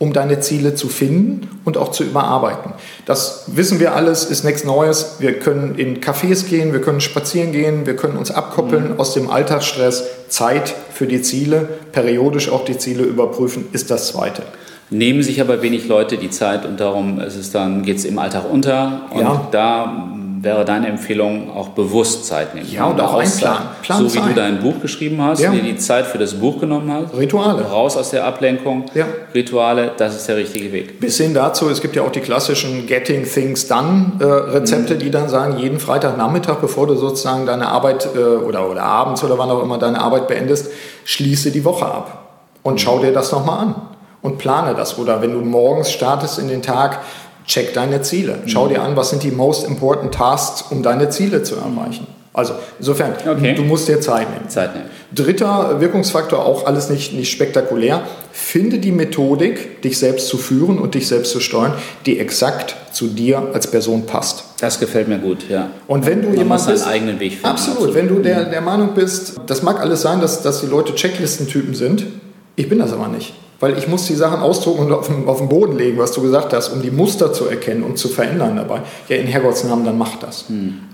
um 0.00 0.14
deine 0.14 0.40
Ziele 0.40 0.74
zu 0.74 0.88
finden 0.88 1.60
und 1.66 1.76
auch 1.76 1.90
zu 1.90 2.04
überarbeiten. 2.04 2.72
Das 3.04 3.44
wissen 3.48 3.80
wir 3.80 3.94
alles, 3.94 4.24
ist 4.24 4.44
nichts 4.44 4.64
Neues. 4.64 5.16
Wir 5.18 5.38
können 5.38 5.74
in 5.74 6.00
Cafés 6.00 6.46
gehen, 6.48 6.72
wir 6.72 6.80
können 6.80 7.02
spazieren 7.02 7.52
gehen, 7.52 7.84
wir 7.84 7.96
können 7.96 8.16
uns 8.16 8.30
abkoppeln 8.30 8.98
aus 8.98 9.12
dem 9.12 9.30
Alltagsstress. 9.30 10.04
Zeit 10.30 10.74
für 10.94 11.06
die 11.06 11.20
Ziele, 11.20 11.68
periodisch 11.92 12.50
auch 12.50 12.64
die 12.64 12.78
Ziele 12.78 13.02
überprüfen, 13.02 13.66
ist 13.72 13.90
das 13.90 14.08
Zweite. 14.08 14.42
Nehmen 14.88 15.22
sich 15.22 15.38
aber 15.40 15.60
wenig 15.60 15.86
Leute 15.86 16.16
die 16.16 16.30
Zeit 16.30 16.64
und 16.64 16.80
darum 16.80 17.20
ist 17.20 17.36
es 17.36 17.52
dann, 17.52 17.82
geht 17.82 17.98
es 17.98 18.06
im 18.06 18.18
Alltag 18.18 18.44
unter. 18.50 19.02
Und 19.12 19.20
Ja. 19.20 19.48
da 19.50 20.08
wäre 20.42 20.64
deine 20.64 20.88
Empfehlung 20.88 21.54
auch 21.54 21.68
bewusst 21.70 22.24
Zeit 22.26 22.54
nehmen. 22.54 22.66
Ja, 22.70 22.86
und 22.86 23.00
auch 23.00 23.14
Auszeit. 23.14 23.50
einplanen. 23.50 23.68
Plan 23.82 23.98
so 23.98 24.04
wie 24.04 24.08
es 24.08 24.14
du 24.14 24.30
ein. 24.30 24.34
dein 24.34 24.60
Buch 24.60 24.80
geschrieben 24.80 25.22
hast, 25.22 25.40
Ja. 25.40 25.50
dir 25.50 25.62
die 25.62 25.76
Zeit 25.76 26.06
für 26.06 26.16
das 26.18 26.34
Buch 26.34 26.60
genommen 26.60 26.90
hast. 26.90 27.14
Rituale. 27.16 27.62
Raus 27.62 27.96
aus 27.96 28.10
der 28.10 28.24
Ablenkung. 28.24 28.84
Ja. 28.94 29.06
Rituale, 29.34 29.92
das 29.96 30.16
ist 30.16 30.26
der 30.28 30.36
richtige 30.36 30.72
Weg. 30.72 30.98
Bis 31.00 31.18
hin 31.18 31.34
dazu, 31.34 31.68
es 31.68 31.80
gibt 31.82 31.94
ja 31.94 32.02
auch 32.02 32.10
die 32.12 32.20
klassischen 32.20 32.86
Getting 32.86 33.24
Things 33.24 33.68
Done 33.68 34.12
äh, 34.20 34.24
Rezepte, 34.24 34.96
die 34.96 35.10
dann 35.10 35.28
sagen, 35.28 35.58
jeden 35.58 35.78
Freitagnachmittag, 35.78 36.56
bevor 36.60 36.86
du 36.86 36.94
sozusagen 36.94 37.44
deine 37.44 37.68
Arbeit 37.68 38.08
äh, 38.16 38.18
oder, 38.18 38.70
oder 38.70 38.82
abends 38.82 39.22
oder 39.22 39.36
wann 39.36 39.50
auch 39.50 39.62
immer 39.62 39.78
deine 39.78 40.00
Arbeit 40.00 40.26
beendest, 40.28 40.70
schließe 41.04 41.50
die 41.50 41.64
Woche 41.64 41.84
ab 41.86 42.28
und 42.62 42.80
schau 42.80 42.98
dir 42.98 43.12
das 43.12 43.30
nochmal 43.32 43.58
an 43.58 43.74
und 44.22 44.38
plane 44.38 44.74
das. 44.74 44.98
Oder 44.98 45.20
wenn 45.22 45.32
du 45.32 45.40
morgens 45.40 45.90
startest 45.90 46.38
in 46.38 46.48
den 46.48 46.62
Tag, 46.62 47.00
check 47.46 47.74
deine 47.74 48.02
Ziele. 48.02 48.38
Schau 48.46 48.68
dir 48.68 48.82
an, 48.82 48.96
was 48.96 49.10
sind 49.10 49.22
die 49.22 49.30
most 49.30 49.66
important 49.66 50.12
tasks, 50.14 50.64
um 50.70 50.82
deine 50.82 51.08
Ziele 51.10 51.42
zu 51.42 51.56
erreichen. 51.56 52.06
Also 52.32 52.54
insofern, 52.78 53.12
Okay. 53.28 53.54
du 53.56 53.62
musst 53.62 53.88
dir 53.88 54.00
Zeit 54.00 54.30
nehmen. 54.30 54.48
Zeit 54.48 54.74
nehmen. 54.76 54.86
Dritter 55.12 55.80
Wirkungsfaktor, 55.80 56.46
auch 56.46 56.64
alles 56.64 56.88
nicht, 56.88 57.12
nicht 57.12 57.28
spektakulär. 57.32 58.02
Finde 58.30 58.78
die 58.78 58.92
Methodik, 58.92 59.82
dich 59.82 59.98
selbst 59.98 60.28
zu 60.28 60.38
führen 60.38 60.78
und 60.78 60.94
dich 60.94 61.08
selbst 61.08 61.32
zu 61.32 61.40
steuern, 61.40 61.74
die 62.06 62.20
exakt 62.20 62.76
zu 62.92 63.08
dir 63.08 63.48
als 63.52 63.68
Person 63.68 64.06
passt. 64.06 64.44
Das 64.60 64.78
gefällt 64.78 65.08
mir 65.08 65.18
gut, 65.18 65.38
ja. 65.48 65.70
Und 65.88 66.06
wenn 66.06 66.22
du 66.22 66.28
Man 66.28 66.38
jemand 66.38 66.66
bist, 66.68 66.86
eigenen 66.86 67.18
Weg 67.18 67.32
finden. 67.32 67.46
absolut, 67.46 67.94
wenn 67.94 68.06
du 68.06 68.20
der, 68.20 68.44
der 68.44 68.60
Meinung 68.60 68.90
bist, 68.94 69.40
das 69.48 69.62
mag 69.62 69.80
alles 69.80 70.00
sein, 70.02 70.20
dass, 70.20 70.40
dass 70.42 70.60
die 70.60 70.66
Leute 70.68 70.94
Checklistentypen 70.94 71.74
sind, 71.74 72.06
ich 72.54 72.68
bin 72.68 72.78
das 72.78 72.92
aber 72.92 73.08
nicht. 73.08 73.34
Weil 73.60 73.76
ich 73.76 73.86
muss 73.86 74.06
die 74.06 74.14
Sachen 74.14 74.40
ausdrucken 74.40 74.86
und 74.86 74.92
auf 74.92 75.06
den, 75.08 75.28
auf 75.28 75.38
den 75.38 75.48
Boden 75.50 75.76
legen, 75.76 75.98
was 75.98 76.12
du 76.12 76.22
gesagt 76.22 76.54
hast, 76.54 76.70
um 76.70 76.80
die 76.80 76.90
Muster 76.90 77.32
zu 77.32 77.46
erkennen 77.46 77.82
und 77.82 77.98
zu 77.98 78.08
verändern 78.08 78.56
dabei. 78.56 78.80
Ja, 79.08 79.16
in 79.16 79.26
Herrgotts 79.26 79.64
Namen, 79.64 79.84
dann 79.84 79.98
mach 79.98 80.16
das. 80.16 80.46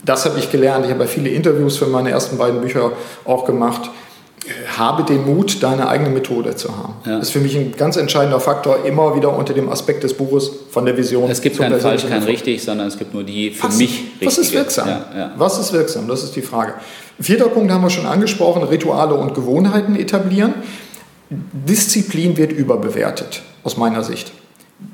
Das 0.05 0.25
habe 0.25 0.39
ich 0.41 0.51
gelernt. 0.51 0.85
Ich 0.85 0.91
habe 0.91 1.05
ja 1.05 1.09
viele 1.09 1.29
Interviews 1.31 1.77
für 1.77 1.87
meine 1.87 2.11
ersten 2.11 2.39
beiden 2.39 2.61
Bücher 2.61 2.91
auch 3.25 3.45
gemacht. 3.45 3.83
Äh, 4.47 4.79
Habe 4.79 5.03
den 5.05 5.25
Mut, 5.25 5.63
deine 5.63 5.89
eigene 5.89 6.11
Methode 6.11 6.55
zu 6.55 6.77
haben. 6.77 6.95
Ja. 7.05 7.19
Das 7.19 7.29
ist 7.29 7.33
für 7.33 7.41
mich 7.41 7.57
ein 7.57 7.73
ganz 7.77 7.97
entscheidender 7.97 8.39
Faktor, 8.39 8.85
immer 8.85 9.17
wieder 9.17 9.37
unter 9.37 9.55
dem 9.55 9.69
Aspekt 9.69 10.05
des 10.05 10.15
Buches 10.15 10.51
von 10.71 10.85
der 10.87 10.97
Vision. 10.97 11.29
Es 11.31 11.41
gibt 11.41 11.59
kein 11.59 11.73
falsch, 11.81 12.03
kein 12.03 12.13
Erfolg. 12.13 12.29
richtig, 12.29 12.63
sondern 12.63 12.87
es 12.87 12.97
gibt 12.99 13.13
nur 13.15 13.25
die 13.25 13.51
für 13.51 13.69
Was, 13.69 13.79
mich 13.79 13.91
richtige. 14.21 14.27
was 14.27 14.39
ist 14.39 14.53
wirksam? 14.53 14.89
Ja, 14.89 15.05
ja. 15.17 15.31
Was 15.37 15.59
ist 15.59 15.73
wirksam? 15.73 16.07
Das 16.07 16.23
ist 16.23 16.37
die 16.37 16.43
Frage. 16.43 16.75
Vierter 17.19 17.49
Punkt 17.49 17.73
haben 17.73 17.83
wir 17.83 17.91
schon 17.91 18.07
angesprochen, 18.07 18.63
Rituale 18.65 19.15
und 19.15 19.35
Gewohnheiten 19.35 19.97
etablieren. 19.97 20.55
Disziplin 21.31 22.37
wird 22.37 22.53
überbewertet, 22.53 23.43
aus 23.65 23.77
meiner 23.77 24.03
Sicht. 24.05 24.33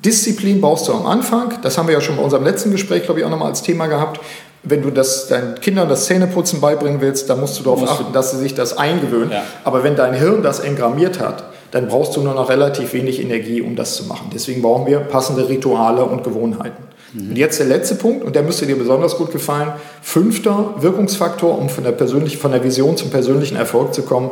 Disziplin 0.04 0.60
brauchst 0.60 0.88
du 0.88 0.92
am 0.92 1.06
Anfang, 1.06 1.54
das 1.62 1.76
haben 1.76 1.88
wir 1.88 1.94
ja 1.94 2.00
schon 2.00 2.16
bei 2.16 2.22
unserem 2.22 2.44
letzten 2.44 2.70
Gespräch, 2.70 3.04
glaube 3.04 3.20
ich, 3.20 3.26
auch 3.26 3.30
nochmal 3.30 3.48
als 3.48 3.62
Thema 3.62 3.86
gehabt. 3.86 4.20
Wenn 4.62 4.82
du 4.82 4.90
das, 4.90 5.26
deinen 5.26 5.56
Kindern 5.56 5.88
das 5.88 6.06
Zähneputzen 6.06 6.60
beibringen 6.60 7.00
willst, 7.00 7.28
dann 7.28 7.40
musst 7.40 7.58
du 7.58 7.64
darauf 7.64 7.80
Musst 7.80 7.92
du- 7.92 8.02
achten, 8.04 8.12
dass 8.12 8.30
sie 8.30 8.38
sich 8.38 8.54
das 8.54 8.78
eingewöhnen. 8.78 9.32
Ja. 9.32 9.42
Aber 9.64 9.82
wenn 9.82 9.96
dein 9.96 10.14
Hirn 10.14 10.42
das 10.42 10.60
engrammiert 10.60 11.18
hat, 11.18 11.44
dann 11.72 11.88
brauchst 11.88 12.16
du 12.16 12.20
nur 12.20 12.34
noch 12.34 12.48
relativ 12.48 12.92
wenig 12.92 13.20
Energie, 13.20 13.60
um 13.60 13.74
das 13.74 13.96
zu 13.96 14.04
machen. 14.04 14.30
Deswegen 14.32 14.62
brauchen 14.62 14.86
wir 14.86 15.00
passende 15.00 15.48
Rituale 15.48 16.04
und 16.04 16.22
Gewohnheiten. 16.22 16.84
Und 17.14 17.36
jetzt 17.36 17.58
der 17.58 17.66
letzte 17.66 17.94
Punkt, 17.96 18.24
und 18.24 18.34
der 18.36 18.42
müsste 18.42 18.66
dir 18.66 18.78
besonders 18.78 19.16
gut 19.18 19.32
gefallen. 19.32 19.72
Fünfter 20.00 20.74
Wirkungsfaktor, 20.78 21.58
um 21.58 21.68
von 21.68 21.84
der, 21.84 21.92
persönlichen, 21.92 22.38
von 22.38 22.52
der 22.52 22.62
Vision 22.64 22.96
zum 22.96 23.10
persönlichen 23.10 23.56
Erfolg 23.56 23.92
zu 23.92 24.02
kommen. 24.02 24.30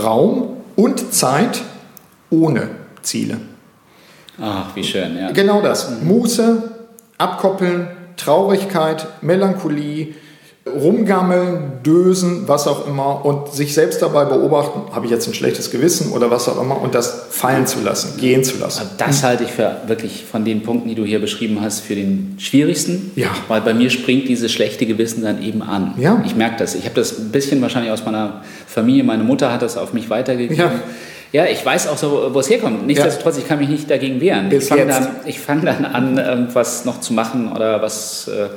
Raum 0.00 0.58
und 0.76 1.12
Zeit 1.12 1.62
ohne 2.30 2.68
Ziele. 3.02 3.38
Ach, 4.40 4.74
wie 4.74 4.84
schön, 4.84 5.16
ja. 5.18 5.32
Genau 5.32 5.60
das. 5.60 6.00
Muße, 6.02 6.70
abkoppeln, 7.18 7.88
Traurigkeit, 8.16 9.06
Melancholie, 9.22 10.14
rumgammeln, 10.66 11.82
dösen, 11.84 12.42
was 12.46 12.68
auch 12.68 12.86
immer 12.86 13.24
und 13.24 13.52
sich 13.52 13.72
selbst 13.72 14.02
dabei 14.02 14.26
beobachten, 14.26 14.94
habe 14.94 15.06
ich 15.06 15.10
jetzt 15.10 15.26
ein 15.26 15.32
schlechtes 15.32 15.70
Gewissen 15.70 16.12
oder 16.12 16.30
was 16.30 16.48
auch 16.50 16.60
immer 16.60 16.80
und 16.80 16.94
das 16.94 17.28
fallen 17.30 17.66
zu 17.66 17.80
lassen, 17.80 18.18
gehen 18.18 18.44
zu 18.44 18.58
lassen. 18.58 18.80
Also 18.80 18.92
Das 18.98 19.22
halte 19.22 19.44
ich 19.44 19.50
für 19.50 19.76
wirklich 19.86 20.24
von 20.30 20.44
den 20.44 20.62
Punkten, 20.62 20.90
die 20.90 20.94
du 20.94 21.04
hier 21.04 21.18
beschrieben 21.18 21.62
hast, 21.62 21.80
für 21.80 21.94
den 21.94 22.36
schwierigsten. 22.38 23.10
Ja. 23.16 23.28
Weil 23.48 23.62
bei 23.62 23.72
mir 23.72 23.88
springt 23.88 24.28
dieses 24.28 24.52
schlechte 24.52 24.84
Gewissen 24.84 25.22
dann 25.22 25.42
eben 25.42 25.62
an. 25.62 25.94
Ja. 25.98 26.22
Ich 26.26 26.36
merke 26.36 26.56
das. 26.58 26.74
Ich 26.74 26.84
habe 26.84 26.94
das 26.94 27.18
ein 27.18 27.30
bisschen 27.30 27.62
wahrscheinlich 27.62 27.90
aus 27.90 28.04
meiner 28.04 28.42
Familie. 28.66 29.02
Meine 29.02 29.24
Mutter 29.24 29.50
hat 29.50 29.62
das 29.62 29.78
auf 29.78 29.94
mich 29.94 30.10
weitergegeben. 30.10 30.72
Ja. 31.32 31.46
ich 31.46 31.64
weiß 31.64 31.88
auch 31.88 31.96
so, 31.96 32.30
wo 32.34 32.40
es 32.40 32.50
herkommt. 32.50 32.86
Nichtsdestotrotz, 32.86 33.38
ich 33.38 33.48
kann 33.48 33.60
mich 33.60 33.70
nicht 33.70 33.90
dagegen 33.90 34.20
wehren. 34.20 34.50
Bis 34.50 34.64
ich 34.64 34.68
fange 34.68 34.86
dann, 34.86 35.08
ich 35.24 35.40
fang 35.40 35.64
dann 35.64 35.86
an, 35.86 36.18
irgendwas 36.18 36.84
noch 36.84 37.00
zu 37.00 37.14
machen 37.14 37.50
oder 37.50 37.80
was. 37.80 38.28
Äh, 38.28 38.48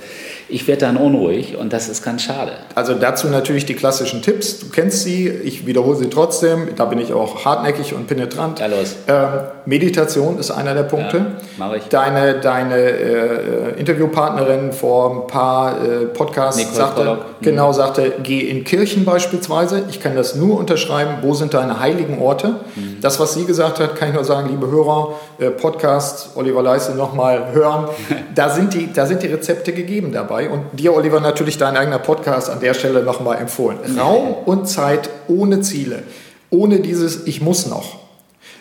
ich 0.49 0.67
werde 0.67 0.82
dann 0.82 0.97
unruhig 0.97 1.58
und 1.58 1.73
das 1.73 1.89
ist 1.89 2.03
ganz 2.03 2.23
schade. 2.23 2.51
Also 2.75 2.93
dazu 2.93 3.27
natürlich 3.27 3.65
die 3.65 3.73
klassischen 3.73 4.21
Tipps. 4.21 4.60
Du 4.60 4.69
kennst 4.69 5.03
sie, 5.03 5.27
ich 5.27 5.65
wiederhole 5.65 5.97
sie 5.97 6.10
trotzdem. 6.10 6.69
Da 6.75 6.86
bin 6.86 6.99
ich 6.99 7.13
auch 7.13 7.45
hartnäckig 7.45 7.93
und 7.93 8.08
penetrant. 8.08 8.60
Ja, 8.60 8.67
los. 8.67 8.95
Ähm, 9.08 9.27
Meditation 9.65 10.38
ist 10.39 10.51
einer 10.51 10.73
der 10.73 10.84
Punkte. 10.84 11.17
Ja, 11.17 11.25
mach 11.58 11.73
ich. 11.73 11.84
Deine, 11.84 12.39
deine 12.39 12.75
äh, 12.75 13.79
Interviewpartnerin 13.79 14.73
vor 14.73 15.12
ein 15.12 15.27
paar 15.27 15.84
äh, 15.84 16.06
Podcasts 16.06 16.60
Nicole 16.60 16.75
sagte, 16.75 17.01
Pollock. 17.01 17.17
Mhm. 17.17 17.45
genau 17.45 17.71
sagte, 17.71 18.13
geh 18.21 18.41
in 18.41 18.63
Kirchen 18.63 19.06
beispielsweise. 19.06 19.84
Ich 19.89 20.01
kann 20.01 20.15
das 20.15 20.36
nur 20.36 20.60
unterschreiben. 20.60 21.17
Wo 21.21 21.34
sind 21.34 21.53
deine 21.53 21.79
heiligen 21.79 22.19
Orte? 22.19 22.56
Mhm. 22.75 22.97
Das, 23.01 23.19
was 23.19 23.34
sie 23.34 23.45
gesagt 23.45 23.79
hat, 23.79 23.95
kann 23.95 24.10
ich 24.10 24.13
nur 24.13 24.25
sagen, 24.25 24.49
liebe 24.49 24.69
Hörer, 24.69 25.13
äh, 25.39 25.49
Podcast 25.49 26.32
Oliver 26.36 26.62
Leiste 26.62 26.93
nochmal 26.93 27.53
hören. 27.53 27.88
da, 28.36 28.49
sind 28.49 28.73
die, 28.73 28.91
da 28.91 29.06
sind 29.06 29.23
die 29.23 29.27
Rezepte 29.27 29.73
gegeben 29.73 30.12
dabei. 30.12 30.42
Und 30.47 30.63
dir, 30.73 30.93
Oliver, 30.93 31.19
natürlich 31.19 31.58
dein 31.58 31.77
eigener 31.77 31.99
Podcast 31.99 32.49
an 32.49 32.60
der 32.60 32.73
Stelle 32.73 33.03
nochmal 33.03 33.38
empfohlen. 33.38 33.77
Raum 33.97 34.34
und 34.45 34.67
Zeit 34.67 35.10
ohne 35.27 35.62
Ziele. 35.62 36.03
Ohne 36.49 36.79
dieses 36.79 37.25
Ich 37.25 37.41
muss 37.41 37.65
noch. 37.65 37.99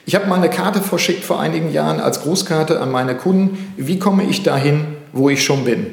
Ich 0.04 0.14
habe 0.14 0.26
mal 0.26 0.36
eine 0.36 0.50
Karte 0.50 0.80
verschickt 0.80 1.24
vor 1.24 1.40
einigen 1.40 1.72
Jahren 1.72 2.00
als 2.00 2.22
Grußkarte 2.22 2.80
an 2.80 2.90
meine 2.90 3.14
Kunden. 3.16 3.72
Wie 3.76 3.98
komme 3.98 4.24
ich 4.24 4.42
dahin, 4.42 4.96
wo 5.12 5.28
ich 5.28 5.44
schon 5.44 5.64
bin? 5.64 5.86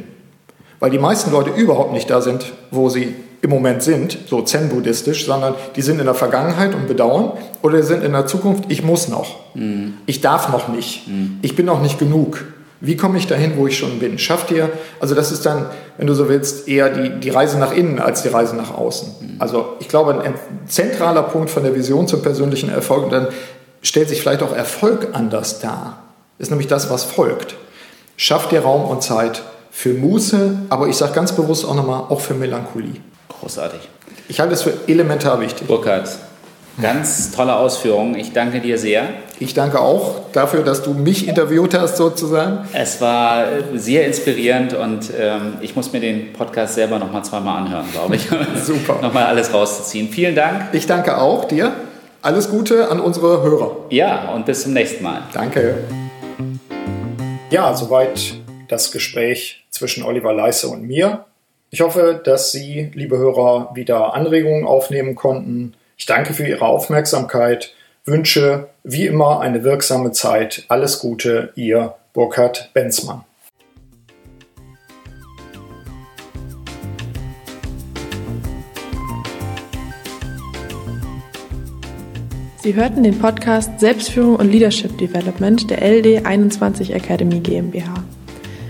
Weil 0.79 0.89
die 0.91 0.97
meisten 0.97 1.31
Leute 1.31 1.51
überhaupt 1.51 1.93
nicht 1.93 2.09
da 2.09 2.21
sind, 2.21 2.45
wo 2.71 2.89
sie 2.89 3.13
im 3.41 3.49
Moment 3.49 3.83
sind, 3.83 4.17
so 4.27 4.41
zen-buddhistisch, 4.41 5.25
sondern 5.25 5.53
die 5.75 5.81
sind 5.81 5.99
in 5.99 6.05
der 6.05 6.15
Vergangenheit 6.15 6.73
und 6.73 6.87
bedauern 6.87 7.33
oder 7.61 7.83
sind 7.83 8.03
in 8.03 8.11
der 8.11 8.25
Zukunft, 8.25 8.65
ich 8.67 8.83
muss 8.83 9.07
noch. 9.07 9.37
Ich 10.05 10.21
darf 10.21 10.49
noch 10.49 10.67
nicht. 10.67 11.03
Ich 11.41 11.55
bin 11.55 11.65
noch 11.65 11.81
nicht 11.81 11.99
genug. 11.99 12.45
Wie 12.81 12.95
komme 12.95 13.17
ich 13.17 13.27
dahin, 13.27 13.57
wo 13.57 13.67
ich 13.67 13.77
schon 13.77 13.99
bin? 13.99 14.17
Schafft 14.17 14.51
ihr, 14.51 14.69
also 14.99 15.13
das 15.13 15.31
ist 15.31 15.45
dann, 15.45 15.65
wenn 15.97 16.07
du 16.07 16.13
so 16.13 16.29
willst, 16.29 16.67
eher 16.67 16.89
die, 16.89 17.19
die 17.19 17.29
Reise 17.29 17.59
nach 17.59 17.73
innen 17.73 17.99
als 17.99 18.21
die 18.21 18.29
Reise 18.29 18.55
nach 18.55 18.73
außen. 18.73 19.37
Also 19.39 19.75
ich 19.79 19.89
glaube, 19.89 20.21
ein 20.21 20.33
zentraler 20.67 21.23
Punkt 21.23 21.49
von 21.49 21.63
der 21.63 21.75
Vision 21.75 22.07
zum 22.07 22.21
persönlichen 22.21 22.69
Erfolg, 22.69 23.03
und 23.03 23.11
dann 23.11 23.27
stellt 23.81 24.07
sich 24.07 24.21
vielleicht 24.21 24.43
auch 24.43 24.55
Erfolg 24.55 25.09
anders 25.11 25.59
dar. 25.59 26.03
Ist 26.37 26.51
nämlich 26.51 26.67
das, 26.67 26.89
was 26.89 27.03
folgt. 27.03 27.55
Schafft 28.15 28.51
dir 28.51 28.61
Raum 28.61 28.85
und 28.85 29.03
Zeit 29.03 29.43
für 29.71 29.93
Muße, 29.93 30.59
aber 30.69 30.87
ich 30.87 30.95
sage 30.95 31.13
ganz 31.13 31.33
bewusst 31.33 31.65
auch 31.65 31.75
nochmal, 31.75 32.03
auch 32.09 32.21
für 32.21 32.33
Melancholie. 32.33 33.01
Großartig. 33.39 33.89
Ich 34.29 34.39
halte 34.39 34.53
es 34.53 34.63
für 34.63 34.73
elementar 34.87 35.41
wichtig. 35.41 35.67
Burkhard, 35.67 36.09
ganz 36.81 37.31
tolle 37.31 37.55
Ausführungen. 37.55 38.15
Ich 38.15 38.33
danke 38.33 38.59
dir 38.59 38.77
sehr. 38.77 39.09
Ich 39.39 39.53
danke 39.53 39.79
auch 39.79 40.31
dafür, 40.33 40.63
dass 40.63 40.83
du 40.83 40.93
mich 40.93 41.27
interviewt 41.27 41.73
hast, 41.73 41.97
sozusagen. 41.97 42.67
Es 42.73 42.99
war 42.99 43.51
äh, 43.51 43.77
sehr 43.77 44.05
inspirierend 44.05 44.73
und 44.73 45.11
ähm, 45.17 45.53
ich 45.61 45.75
muss 45.75 45.93
mir 45.93 46.01
den 46.01 46.33
Podcast 46.33 46.75
selber 46.75 46.99
noch 46.99 47.11
mal 47.11 47.23
zweimal 47.23 47.63
anhören, 47.63 47.85
glaube 47.91 48.15
ich. 48.15 48.27
Super. 48.63 48.99
Nochmal 49.01 49.25
alles 49.25 49.53
rauszuziehen. 49.53 50.09
Vielen 50.09 50.35
Dank. 50.35 50.69
Ich 50.73 50.87
danke 50.87 51.17
auch 51.17 51.45
dir. 51.45 51.71
Alles 52.21 52.49
Gute 52.49 52.89
an 52.89 52.99
unsere 52.99 53.41
Hörer. 53.43 53.77
Ja, 53.89 54.31
und 54.33 54.45
bis 54.45 54.63
zum 54.63 54.73
nächsten 54.73 55.03
Mal. 55.03 55.21
Danke. 55.33 55.85
Ja, 57.49 57.73
soweit 57.73 58.35
das 58.67 58.91
Gespräch 58.91 59.65
zwischen 59.69 60.03
Oliver 60.03 60.33
Leisse 60.33 60.67
und 60.67 60.83
mir. 60.83 61.25
Ich 61.71 61.81
hoffe, 61.81 62.19
dass 62.23 62.51
Sie, 62.51 62.91
liebe 62.93 63.17
Hörer, 63.17 63.71
wieder 63.73 64.13
Anregungen 64.13 64.65
aufnehmen 64.65 65.15
konnten. 65.15 65.75
Ich 65.99 66.05
danke 66.05 66.33
für 66.33 66.47
Ihre 66.47 66.65
Aufmerksamkeit, 66.65 67.73
wünsche 68.05 68.69
wie 68.83 69.05
immer 69.05 69.41
eine 69.41 69.65
wirksame 69.65 70.13
Zeit. 70.13 70.63
Alles 70.69 70.99
Gute, 70.99 71.51
Ihr 71.55 71.95
Burkhard 72.13 72.71
Benzmann. 72.73 73.25
Sie 82.63 82.75
hörten 82.75 83.03
den 83.03 83.19
Podcast 83.19 83.79
Selbstführung 83.81 84.37
und 84.37 84.49
Leadership 84.49 84.97
Development 84.97 85.69
der 85.69 85.81
LD21 85.81 86.93
Academy 86.93 87.41
GmbH. 87.41 88.03